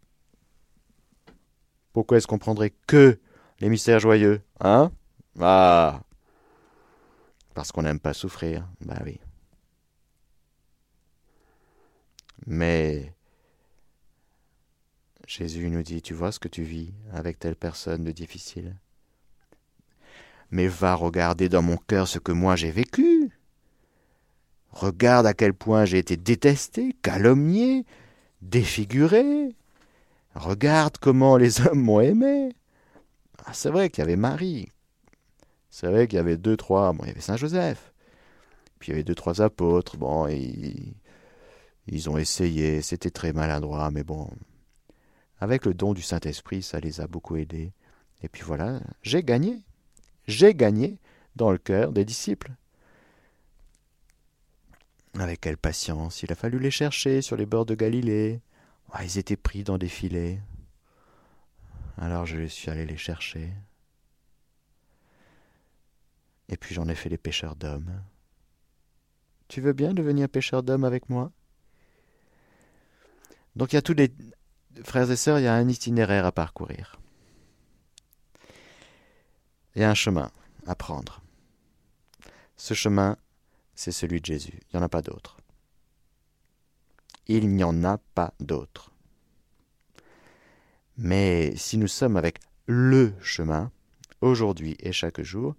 Pourquoi 1.93 2.19
est-ce 2.19 2.27
qu'on 2.27 2.38
prendrait 2.38 2.73
que 2.87 3.19
les 3.61 3.69
mystères 3.69 4.01
joyeux 4.01 4.43
Hein? 4.61 4.93
Ah 5.41 6.03
Parce 7.55 7.73
qu'on 7.73 7.83
n'aime 7.83 8.00
pas 8.00 8.13
souffrir. 8.13 8.69
Ben 8.81 9.00
oui. 9.05 9.19
Mais 12.46 13.15
Jésus 15.27 15.71
nous 15.71 15.83
dit 15.83 16.03
Tu 16.03 16.13
vois 16.13 16.33
ce 16.33 16.38
que 16.38 16.48
tu 16.48 16.65
vis 16.65 16.92
avec 17.13 17.38
telle 17.38 17.57
personne 17.57 18.05
de 18.05 18.13
difficile? 18.13 18.77
Mais 20.53 20.69
va 20.69 20.94
regarder 20.94 21.48
dans 21.48 21.63
mon 21.63 21.79
cœur 21.79 22.07
ce 22.07 22.19
que 22.19 22.31
moi 22.31 22.55
j'ai 22.55 22.71
vécu. 22.71 23.31
Regarde 24.69 25.27
à 25.27 25.35
quel 25.35 25.55
point 25.55 25.87
j'ai 25.87 25.98
été 25.98 26.17
détesté, 26.17 26.94
calomnié, 27.03 27.85
défiguré. 28.42 29.57
Regarde 30.35 30.98
comment 31.00 31.37
les 31.37 31.61
hommes 31.61 31.81
m'ont 31.81 32.00
aimé. 32.00 32.55
Ah, 33.44 33.53
c'est 33.55 33.71
vrai 33.71 33.90
qu'il 33.90 34.03
y 34.03 34.07
avait 34.07 34.17
Marie. 34.17 34.69
C'est 35.71 35.87
vrai 35.87 36.07
qu'il 36.07 36.17
y 36.17 36.21
avait 36.21 36.37
deux, 36.37 36.57
trois. 36.57 36.92
Bon, 36.92 37.05
il 37.05 37.09
y 37.09 37.11
avait 37.11 37.21
Saint 37.21 37.37
Joseph. 37.37 37.92
Puis 38.79 38.88
il 38.88 38.92
y 38.92 38.94
avait 38.94 39.05
deux, 39.05 39.15
trois 39.15 39.40
apôtres. 39.40 39.96
Bon, 39.96 40.27
ils, 40.29 40.94
ils 41.87 42.11
ont 42.11 42.19
essayé. 42.19 42.83
C'était 42.83 43.11
très 43.11 43.33
maladroit, 43.33 43.90
mais 43.90 44.05
bon. 44.05 44.29
Avec 45.40 45.65
le 45.65 45.75
don 45.75 45.94
du 45.94 46.03
Saint-Esprit, 46.03 46.63
ça 46.63 46.79
les 46.79 47.00
a 47.00 47.07
beaucoup 47.07 47.37
aidés. 47.37 47.73
Et 48.23 48.29
puis 48.29 48.42
voilà, 48.42 48.81
j'ai 49.03 49.23
gagné 49.23 49.59
j'ai 50.27 50.54
gagné 50.54 50.98
dans 51.37 51.50
le 51.50 51.58
cœur 51.58 51.92
des 51.92 52.04
disciples. 52.04 52.52
Avec 55.18 55.40
quelle 55.40 55.58
patience 55.58 56.23
il 56.23 56.33
a 56.33 56.35
fallu 56.35 56.58
les 56.58 56.70
chercher 56.70 57.20
sur 57.23 57.37
les 57.37 57.46
bords 57.46 57.66
de 57.66 57.75
Galilée. 57.75 58.40
ils 59.02 59.18
étaient 59.18 59.37
pris 59.37 59.62
dans 59.62 59.79
des 59.79 59.88
filets. 59.88 60.40
Alors 61.98 62.27
je 62.27 62.46
suis 62.46 62.70
allé 62.70 62.87
les 62.87 62.96
chercher. 62.96 63.52
Et 66.48 66.56
puis 66.56 66.75
j'en 66.75 66.88
ai 66.88 66.94
fait 66.94 67.08
des 67.08 67.18
pêcheurs 67.18 67.56
d'hommes. 67.56 68.02
Tu 69.48 69.60
veux 69.60 69.75
bien 69.75 69.92
devenir 69.92 70.29
pêcheur 70.29 70.62
d'hommes 70.62 70.85
avec 70.85 71.10
moi? 71.10 71.31
Donc 73.54 73.73
il 73.73 73.77
y 73.77 73.79
a 73.79 73.83
tous 73.83 73.92
les 73.92 74.10
frères 74.83 75.10
et 75.10 75.16
sœurs, 75.16 75.38
il 75.38 75.44
y 75.44 75.46
a 75.46 75.54
un 75.54 75.68
itinéraire 75.68 76.25
à 76.25 76.33
parcourir. 76.33 77.02
Il 79.75 79.83
y 79.83 79.85
a 79.85 79.90
un 79.90 79.94
chemin 79.94 80.31
à 80.66 80.75
prendre. 80.75 81.23
Ce 82.56 82.75
chemin, 82.75 83.16
c'est 83.75 83.92
celui 83.92 84.20
de 84.20 84.27
Jésus. 84.27 84.60
Il 84.62 84.77
n'y 84.77 84.81
en 84.83 84.85
a 84.85 84.88
pas 84.88 85.02
d'autre. 85.02 85.38
Il 87.27 87.48
n'y 87.48 87.64
en 87.64 87.83
a 87.85 87.98
pas 88.14 88.35
d'autre. 88.40 88.90
Mais 90.98 91.54
si 91.56 91.79
nous 91.79 91.88
sommes 91.88 92.16
avec 92.16 92.38
le 92.66 93.14
chemin, 93.20 93.70
aujourd'hui 94.20 94.77
et 94.81 94.92
chaque 94.92 95.20
jour, 95.23 95.54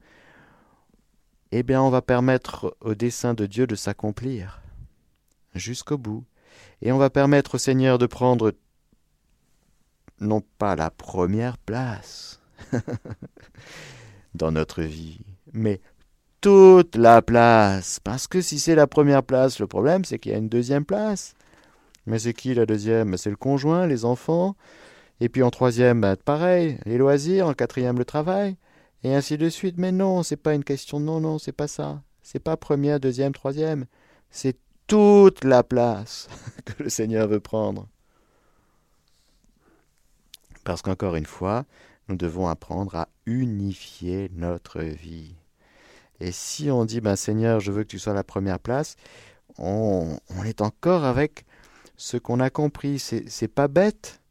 eh 1.52 1.64
bien 1.64 1.82
on 1.82 1.90
va 1.90 2.02
permettre 2.02 2.76
au 2.82 2.96
dessein 2.96 3.34
de 3.34 3.46
Dieu 3.46 3.68
de 3.68 3.76
s'accomplir 3.76 4.62
jusqu'au 5.54 5.98
bout. 5.98 6.26
Et 6.82 6.92
on 6.92 6.98
va 6.98 7.10
permettre 7.10 7.56
au 7.56 7.58
Seigneur 7.58 7.98
de 7.98 8.06
prendre 8.06 8.54
non 10.20 10.42
pas 10.58 10.76
la 10.76 10.90
première 10.90 11.58
place 11.58 12.40
dans 14.36 14.52
notre 14.52 14.82
vie, 14.82 15.20
mais 15.54 15.82
toute 16.42 16.96
la 16.96 17.22
place. 17.22 18.00
Parce 18.04 18.28
que 18.28 18.42
si 18.42 18.60
c'est 18.60 18.76
la 18.76 18.88
première 18.88 19.24
place, 19.24 19.60
le 19.60 19.68
problème 19.68 20.06
c'est 20.06 20.20
qu'il 20.20 20.32
y 20.32 20.36
a 20.36 20.40
une 20.40 20.50
deuxième 20.50 20.86
place. 20.86 21.36
Mais 22.06 22.20
c'est 22.20 22.34
qui 22.34 22.54
la 22.54 22.66
deuxième? 22.66 23.18
C'est 23.18 23.30
le 23.30 23.36
conjoint, 23.36 23.88
les 23.88 24.06
enfants. 24.06 24.56
Et 25.20 25.30
puis 25.30 25.44
en 25.44 25.52
troisième, 25.52 26.02
bah, 26.02 26.16
pareil, 26.18 26.78
les 26.86 26.98
loisirs. 26.98 27.48
En 27.48 27.54
quatrième, 27.54 27.98
le 27.98 28.06
travail. 28.06 28.58
Et 29.04 29.16
ainsi 29.16 29.38
de 29.38 29.50
suite. 29.50 29.76
Mais 29.78 29.92
non, 29.92 30.24
c'est 30.24 30.38
pas 30.38 30.54
une 30.54 30.64
question. 30.64 31.00
Non, 31.00 31.20
non, 31.20 31.40
c'est 31.40 31.54
pas 31.54 31.68
ça. 31.68 32.02
C'est 32.22 32.40
pas 32.40 32.58
première, 32.58 33.00
deuxième, 33.00 33.34
troisième. 33.34 33.86
C'est 34.30 34.58
toute 34.88 35.44
la 35.44 35.64
place 35.64 36.28
que 36.66 36.84
le 36.84 36.90
Seigneur 36.90 37.28
veut 37.28 37.40
prendre. 37.40 37.88
Parce 40.64 40.82
qu'encore 40.82 41.16
une 41.16 41.26
fois, 41.26 41.66
nous 42.08 42.16
devons 42.16 42.48
apprendre 42.48 42.96
à 42.96 43.08
unifier 43.26 44.30
notre 44.34 44.82
vie. 44.82 45.36
Et 46.20 46.32
si 46.32 46.70
on 46.72 46.86
dit, 46.86 47.02
ben 47.02 47.16
Seigneur, 47.16 47.60
je 47.60 47.72
veux 47.72 47.84
que 47.84 47.90
tu 47.90 48.00
sois 48.00 48.14
la 48.14 48.24
première 48.24 48.60
place, 48.60 48.96
on, 49.58 50.18
est 50.46 50.62
encore 50.62 51.04
avec 51.04 51.46
ce 51.98 52.18
qu'on 52.18 52.40
a 52.40 52.50
compris. 52.50 53.00
C'est 53.00 53.48
pas 53.48 53.68
bête 53.68 54.22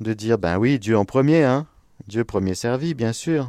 de 0.00 0.12
dire, 0.14 0.38
ben 0.38 0.58
oui, 0.58 0.78
Dieu 0.78 0.96
en 0.96 1.04
premier, 1.04 1.44
hein. 1.44 1.66
Dieu 2.08 2.24
premier 2.24 2.54
servi, 2.54 2.94
bien 2.94 3.12
sûr. 3.12 3.48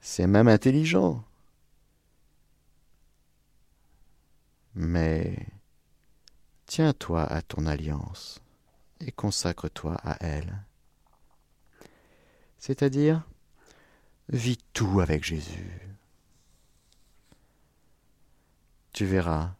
C'est 0.00 0.26
même 0.26 0.48
intelligent. 0.48 1.22
Mais 4.74 5.36
tiens-toi 6.66 7.22
à 7.22 7.42
ton 7.42 7.66
alliance 7.66 8.40
et 9.00 9.12
consacre-toi 9.12 9.96
à 10.04 10.16
elle. 10.20 10.65
C'est-à-dire, 12.66 13.22
vis 14.28 14.58
tout 14.72 14.98
avec 15.00 15.22
Jésus. 15.22 15.80
Tu 18.92 19.04
verras 19.04 19.54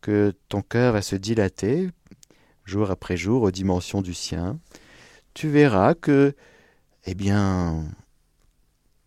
que 0.00 0.32
ton 0.48 0.62
cœur 0.62 0.92
va 0.92 1.02
se 1.02 1.16
dilater 1.16 1.90
jour 2.64 2.92
après 2.92 3.16
jour 3.16 3.42
aux 3.42 3.50
dimensions 3.50 4.00
du 4.00 4.14
sien. 4.14 4.60
Tu 5.34 5.48
verras 5.48 5.94
que, 5.94 6.36
eh 7.06 7.14
bien, 7.14 7.84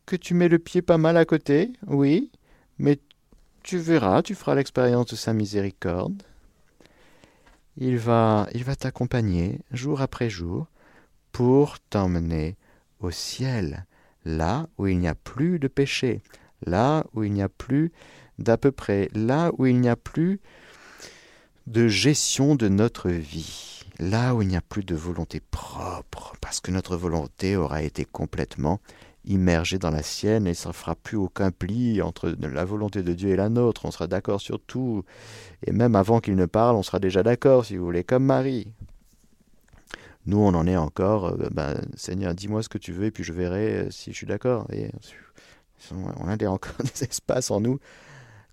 que 0.05 0.17
tu 0.17 0.33
mets 0.33 0.49
le 0.49 0.59
pied 0.59 0.81
pas 0.81 0.97
mal 0.97 1.15
à 1.15 1.23
côté, 1.23 1.71
oui, 1.87 2.29
mais 2.77 2.99
tu 3.63 3.77
verras, 3.77 4.21
tu 4.21 4.35
feras 4.35 4.55
l'expérience 4.55 5.05
de 5.05 5.15
sa 5.15 5.31
miséricorde 5.31 6.23
il 7.77 7.97
va, 7.97 8.49
il 8.53 8.65
va 8.65 8.75
t'accompagner 8.75 9.61
jour 9.71 10.01
après 10.01 10.29
jour 10.29 10.67
pour 11.31 11.79
t'emmener 11.79 12.57
au 12.99 13.11
ciel, 13.11 13.85
là 14.25 14.67
où 14.77 14.87
il 14.87 14.99
n'y 14.99 15.07
a 15.07 15.15
plus 15.15 15.59
de 15.59 15.67
péché, 15.67 16.21
là 16.65 17.05
où 17.13 17.23
il 17.23 17.31
n'y 17.31 17.41
a 17.41 17.49
plus 17.49 17.91
d'à 18.37 18.57
peu 18.57 18.71
près, 18.71 19.09
là 19.13 19.51
où 19.57 19.65
il 19.65 19.79
n'y 19.79 19.89
a 19.89 19.95
plus 19.95 20.39
de 21.67 21.87
gestion 21.87 22.55
de 22.55 22.67
notre 22.67 23.09
vie, 23.09 23.83
là 23.99 24.33
où 24.33 24.41
il 24.41 24.47
n'y 24.47 24.57
a 24.57 24.61
plus 24.61 24.83
de 24.83 24.95
volonté 24.95 25.41
propre, 25.51 26.33
parce 26.41 26.59
que 26.59 26.71
notre 26.71 26.97
volonté 26.97 27.55
aura 27.55 27.83
été 27.83 28.05
complètement 28.05 28.79
immergé 29.25 29.77
dans 29.77 29.91
la 29.91 30.01
sienne 30.01 30.47
et 30.47 30.53
ça 30.53 30.69
ne 30.69 30.73
fera 30.73 30.95
plus 30.95 31.17
aucun 31.17 31.51
pli 31.51 32.01
entre 32.01 32.33
la 32.39 32.65
volonté 32.65 33.03
de 33.03 33.13
Dieu 33.13 33.29
et 33.29 33.35
la 33.35 33.49
nôtre. 33.49 33.85
On 33.85 33.91
sera 33.91 34.07
d'accord 34.07 34.41
sur 34.41 34.59
tout. 34.59 35.03
Et 35.65 35.71
même 35.71 35.95
avant 35.95 36.19
qu'il 36.19 36.35
ne 36.35 36.45
parle, 36.45 36.75
on 36.75 36.83
sera 36.83 36.99
déjà 36.99 37.21
d'accord, 37.21 37.65
si 37.65 37.77
vous 37.77 37.85
voulez, 37.85 38.03
comme 38.03 38.23
Marie. 38.23 38.71
Nous, 40.29 40.37
on 40.37 40.53
en 40.53 40.67
est 40.67 40.77
encore, 40.77 41.25
euh, 41.25 41.49
ben, 41.49 41.81
Seigneur, 41.95 42.35
dis-moi 42.35 42.61
ce 42.61 42.69
que 42.69 42.77
tu 42.77 42.93
veux 42.93 43.05
et 43.05 43.11
puis 43.11 43.23
je 43.23 43.33
verrai 43.33 43.79
euh, 43.79 43.89
si 43.89 44.11
je 44.11 44.15
suis 44.15 44.27
d'accord. 44.27 44.67
Et 44.71 44.91
on 45.91 46.27
a 46.27 46.45
encore 46.47 46.75
des 46.77 47.03
espaces 47.03 47.49
en 47.49 47.59
nous 47.59 47.79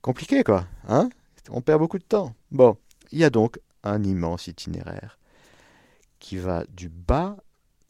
compliqués, 0.01 0.43
quoi. 0.43 0.67
Hein 0.89 1.11
on 1.51 1.61
perd 1.61 1.81
beaucoup 1.81 1.99
de 1.99 2.05
temps. 2.05 2.35
Bon, 2.51 2.79
il 3.13 3.19
y 3.19 3.25
a 3.25 3.31
donc 3.31 3.61
un 3.83 4.03
immense 4.05 4.47
itinéraire 4.47 5.19
qui 6.19 6.39
va 6.39 6.65
du 6.71 6.89
bas 6.89 7.37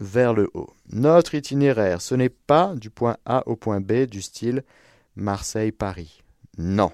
vers 0.01 0.35
le 0.35 0.51
haut. 0.53 0.75
Notre 0.91 1.37
itinéraire, 1.37 2.03
ce 2.03 2.17
n'est 2.17 2.29
pas 2.29 2.75
du 2.75 2.91
point 2.91 3.19
A 3.25 3.47
au 3.47 3.55
point 3.55 3.81
B 3.81 4.07
du 4.07 4.21
style 4.21 4.65
Marseille-Paris. 5.15 6.25
Non. 6.59 6.91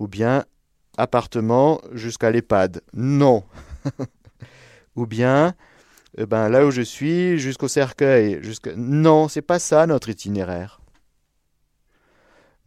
Ou 0.00 0.08
bien 0.08 0.44
appartement 0.96 1.80
jusqu'à 1.92 2.32
l'EHPAD. 2.32 2.82
Non. 2.94 3.44
Ou 4.96 5.06
bien 5.06 5.54
eh 6.18 6.26
ben, 6.26 6.48
là 6.48 6.66
où 6.66 6.70
je 6.70 6.82
suis 6.82 7.38
jusqu'au 7.38 7.68
cercueil. 7.68 8.42
Jusqu'à... 8.42 8.74
Non, 8.76 9.28
c'est 9.28 9.42
pas 9.42 9.58
ça 9.58 9.86
notre 9.86 10.10
itinéraire. 10.10 10.80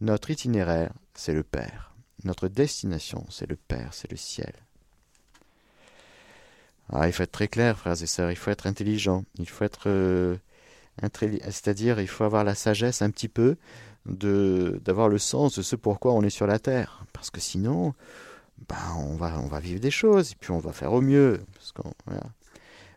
Notre 0.00 0.30
itinéraire, 0.30 0.92
c'est 1.14 1.32
le 1.32 1.42
Père. 1.42 1.94
Notre 2.24 2.48
destination, 2.48 3.24
c'est 3.30 3.48
le 3.48 3.56
Père, 3.56 3.90
c'est 3.92 4.10
le 4.10 4.16
ciel. 4.16 4.52
Ah, 6.92 7.08
il 7.08 7.12
faut 7.12 7.22
être 7.22 7.32
très 7.32 7.48
clair, 7.48 7.78
frères 7.78 8.00
et 8.00 8.06
sœurs, 8.06 8.30
il 8.30 8.36
faut 8.36 8.50
être 8.50 8.66
intelligent, 8.66 9.24
il 9.38 9.48
faut 9.48 9.64
être... 9.64 9.88
Euh, 9.88 10.36
c'est-à-dire, 11.02 12.00
il 12.00 12.08
faut 12.08 12.24
avoir 12.24 12.42
la 12.42 12.54
sagesse 12.54 13.02
un 13.02 13.10
petit 13.10 13.28
peu 13.28 13.56
de 14.06 14.80
d'avoir 14.84 15.08
le 15.08 15.18
sens 15.18 15.56
de 15.58 15.62
ce 15.62 15.76
pourquoi 15.76 16.14
on 16.14 16.22
est 16.22 16.30
sur 16.30 16.46
la 16.46 16.58
terre. 16.58 17.04
Parce 17.12 17.30
que 17.30 17.40
sinon, 17.40 17.94
ben, 18.68 18.76
on, 18.96 19.16
va, 19.16 19.60
vivre 19.60 19.80
des 19.80 19.90
choses, 19.90 20.32
et 20.32 20.34
puis 20.34 20.50
on 20.50 20.58
va 20.58 20.72
faire 20.72 20.92
au 20.92 21.00
mieux. 21.00 21.40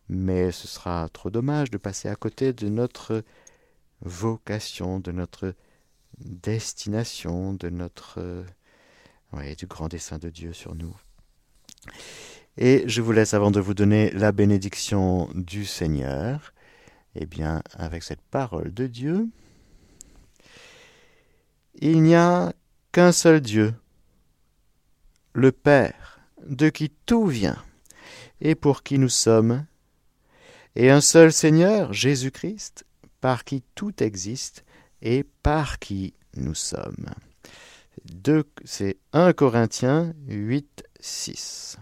Mais 0.07 0.51
ce 0.51 0.67
sera 0.67 1.07
trop 1.09 1.29
dommage 1.29 1.69
de 1.69 1.77
passer 1.77 2.09
à 2.09 2.15
côté 2.15 2.53
de 2.53 2.69
notre 2.69 3.23
vocation, 4.01 4.99
de 4.99 5.11
notre 5.11 5.53
destination, 6.19 7.53
de 7.53 7.69
notre... 7.69 8.19
Euh, 8.19 8.43
du 9.57 9.67
grand 9.67 9.87
dessein 9.87 10.17
de 10.17 10.29
Dieu 10.29 10.53
sur 10.53 10.73
nous. 10.73 10.95
Et 12.57 12.83
je 12.87 13.01
vous 13.01 13.11
laisse 13.11 13.33
avant 13.33 13.51
de 13.51 13.59
vous 13.59 13.73
donner 13.73 14.09
la 14.11 14.31
bénédiction 14.31 15.29
du 15.35 15.65
Seigneur, 15.65 16.53
eh 17.15 17.25
bien, 17.25 17.61
avec 17.73 18.03
cette 18.03 18.21
parole 18.21 18.73
de 18.73 18.87
Dieu. 18.87 19.27
Il 21.75 22.01
n'y 22.01 22.15
a 22.15 22.53
qu'un 22.91 23.11
seul 23.11 23.39
Dieu, 23.39 23.73
le 25.33 25.51
Père, 25.51 26.19
de 26.47 26.69
qui 26.69 26.91
tout 27.05 27.25
vient, 27.25 27.63
et 28.41 28.55
pour 28.55 28.83
qui 28.83 28.97
nous 28.97 29.09
sommes, 29.09 29.65
et 30.75 30.89
un 30.89 31.01
seul 31.01 31.33
Seigneur, 31.33 31.93
Jésus-Christ, 31.93 32.85
par 33.21 33.43
qui 33.43 33.63
tout 33.75 34.03
existe, 34.03 34.63
et 35.01 35.25
par 35.43 35.79
qui 35.79 36.13
nous 36.35 36.55
sommes. 36.55 37.09
C'est 38.63 38.97
1 39.13 39.33
Corinthiens 39.33 40.13
8, 40.27 40.83
6. 40.99 41.77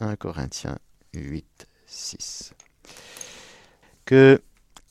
1 0.00 0.16
Corinthiens 0.16 0.78
8, 1.14 1.66
6. 1.86 2.54
Que 4.04 4.42